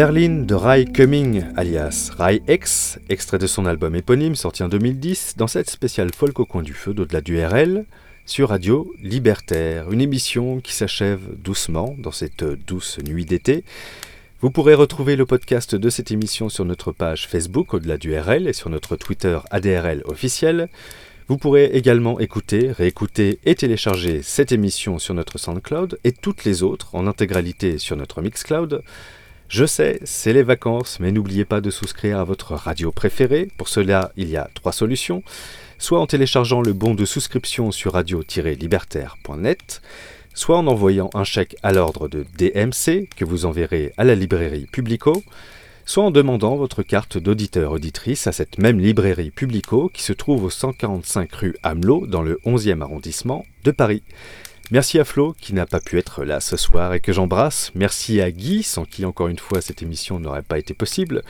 Berlin 0.00 0.44
de 0.46 0.54
Rai 0.54 0.86
Cumming, 0.86 1.44
alias 1.56 2.10
Rai 2.16 2.40
X, 2.48 2.98
extrait 3.10 3.36
de 3.36 3.46
son 3.46 3.66
album 3.66 3.94
éponyme 3.94 4.34
sorti 4.34 4.62
en 4.62 4.68
2010, 4.70 5.34
dans 5.36 5.46
cette 5.46 5.68
spéciale 5.68 6.08
folk 6.16 6.40
au 6.40 6.46
coin 6.46 6.62
du 6.62 6.72
feu 6.72 6.94
d'au-delà 6.94 7.20
du 7.20 7.38
RL, 7.38 7.84
sur 8.24 8.48
Radio 8.48 8.90
Libertaire, 9.02 9.92
une 9.92 10.00
émission 10.00 10.60
qui 10.60 10.72
s'achève 10.72 11.20
doucement 11.36 11.94
dans 11.98 12.12
cette 12.12 12.42
douce 12.66 12.98
nuit 13.06 13.26
d'été. 13.26 13.62
Vous 14.40 14.50
pourrez 14.50 14.72
retrouver 14.72 15.16
le 15.16 15.26
podcast 15.26 15.74
de 15.74 15.90
cette 15.90 16.10
émission 16.10 16.48
sur 16.48 16.64
notre 16.64 16.92
page 16.92 17.28
Facebook 17.28 17.74
au-delà 17.74 17.98
du 17.98 18.18
RL 18.18 18.48
et 18.48 18.54
sur 18.54 18.70
notre 18.70 18.96
Twitter 18.96 19.38
ADRL 19.50 20.00
officiel. 20.06 20.70
Vous 21.28 21.36
pourrez 21.36 21.66
également 21.66 22.18
écouter, 22.20 22.72
réécouter 22.72 23.38
et 23.44 23.54
télécharger 23.54 24.22
cette 24.22 24.50
émission 24.50 24.98
sur 24.98 25.12
notre 25.12 25.36
SoundCloud 25.36 25.98
et 26.04 26.12
toutes 26.12 26.44
les 26.44 26.62
autres 26.62 26.94
en 26.94 27.06
intégralité 27.06 27.76
sur 27.76 27.96
notre 27.96 28.22
Mixcloud. 28.22 28.82
Je 29.50 29.64
sais, 29.64 29.98
c'est 30.04 30.32
les 30.32 30.44
vacances, 30.44 31.00
mais 31.00 31.10
n'oubliez 31.10 31.44
pas 31.44 31.60
de 31.60 31.70
souscrire 31.70 32.20
à 32.20 32.24
votre 32.24 32.54
radio 32.54 32.92
préférée. 32.92 33.48
Pour 33.58 33.68
cela, 33.68 34.12
il 34.16 34.30
y 34.30 34.36
a 34.36 34.48
trois 34.54 34.70
solutions. 34.70 35.24
Soit 35.76 35.98
en 35.98 36.06
téléchargeant 36.06 36.62
le 36.62 36.72
bon 36.72 36.94
de 36.94 37.04
souscription 37.04 37.72
sur 37.72 37.94
radio-libertaire.net, 37.94 39.82
soit 40.34 40.56
en 40.56 40.68
envoyant 40.68 41.10
un 41.14 41.24
chèque 41.24 41.56
à 41.64 41.72
l'ordre 41.72 42.06
de 42.06 42.24
DMC 42.38 43.08
que 43.16 43.24
vous 43.24 43.44
enverrez 43.44 43.92
à 43.96 44.04
la 44.04 44.14
librairie 44.14 44.68
Publico, 44.70 45.20
soit 45.84 46.04
en 46.04 46.12
demandant 46.12 46.54
votre 46.54 46.84
carte 46.84 47.18
d'auditeur-auditrice 47.18 48.28
à 48.28 48.32
cette 48.32 48.58
même 48.58 48.78
librairie 48.78 49.32
Publico 49.32 49.90
qui 49.92 50.04
se 50.04 50.12
trouve 50.12 50.44
au 50.44 50.50
145 50.50 51.32
rue 51.32 51.56
Hamelot 51.64 52.06
dans 52.06 52.22
le 52.22 52.38
11e 52.46 52.82
arrondissement 52.82 53.44
de 53.64 53.72
Paris. 53.72 54.04
Merci 54.72 55.00
à 55.00 55.04
Flo 55.04 55.34
qui 55.40 55.52
n'a 55.52 55.66
pas 55.66 55.80
pu 55.80 55.98
être 55.98 56.24
là 56.24 56.38
ce 56.38 56.56
soir 56.56 56.94
et 56.94 57.00
que 57.00 57.12
j'embrasse. 57.12 57.72
Merci 57.74 58.20
à 58.20 58.30
Guy 58.30 58.62
sans 58.62 58.84
qui 58.84 59.04
encore 59.04 59.26
une 59.26 59.38
fois 59.38 59.60
cette 59.60 59.82
émission 59.82 60.20
n'aurait 60.20 60.42
pas 60.42 60.60
été 60.60 60.74
possible. 60.74 61.22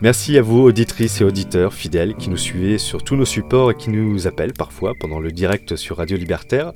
Merci 0.00 0.38
à 0.38 0.42
vous 0.42 0.60
auditrices 0.60 1.20
et 1.20 1.24
auditeurs 1.24 1.74
fidèles 1.74 2.14
qui 2.14 2.30
nous 2.30 2.36
suivez 2.36 2.78
sur 2.78 3.02
tous 3.02 3.16
nos 3.16 3.24
supports 3.24 3.72
et 3.72 3.74
qui 3.74 3.90
nous 3.90 4.28
appellent 4.28 4.52
parfois 4.52 4.92
pendant 5.00 5.18
le 5.18 5.32
direct 5.32 5.74
sur 5.74 5.96
Radio 5.96 6.16
Libertaire. 6.16 6.72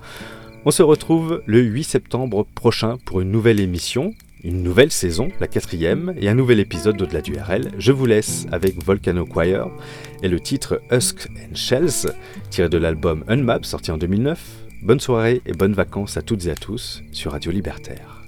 On 0.64 0.72
se 0.72 0.82
retrouve 0.82 1.40
le 1.46 1.60
8 1.60 1.84
septembre 1.84 2.46
prochain 2.52 2.98
pour 3.04 3.20
une 3.20 3.30
nouvelle 3.30 3.60
émission, 3.60 4.12
une 4.42 4.64
nouvelle 4.64 4.90
saison, 4.90 5.28
la 5.38 5.46
quatrième, 5.46 6.14
et 6.20 6.28
un 6.28 6.34
nouvel 6.34 6.58
épisode 6.58 6.96
d'Au-delà 6.96 7.20
du 7.20 7.34
RL. 7.34 7.70
Je 7.78 7.92
vous 7.92 8.06
laisse 8.06 8.46
avec 8.50 8.82
Volcano 8.82 9.24
Choir 9.24 9.70
et 10.24 10.28
le 10.28 10.40
titre 10.40 10.82
Husk 10.90 11.28
and 11.36 11.54
Shells, 11.54 12.12
tiré 12.50 12.68
de 12.68 12.78
l'album 12.78 13.22
Unmap 13.28 13.64
sorti 13.64 13.92
en 13.92 13.98
2009. 13.98 14.61
Bonne 14.82 14.98
soirée 14.98 15.42
et 15.46 15.52
bonnes 15.52 15.74
vacances 15.74 16.16
à 16.16 16.22
toutes 16.22 16.46
et 16.46 16.50
à 16.50 16.56
tous 16.56 17.04
sur 17.12 17.30
Radio 17.30 17.52
Libertaire. 17.52 18.21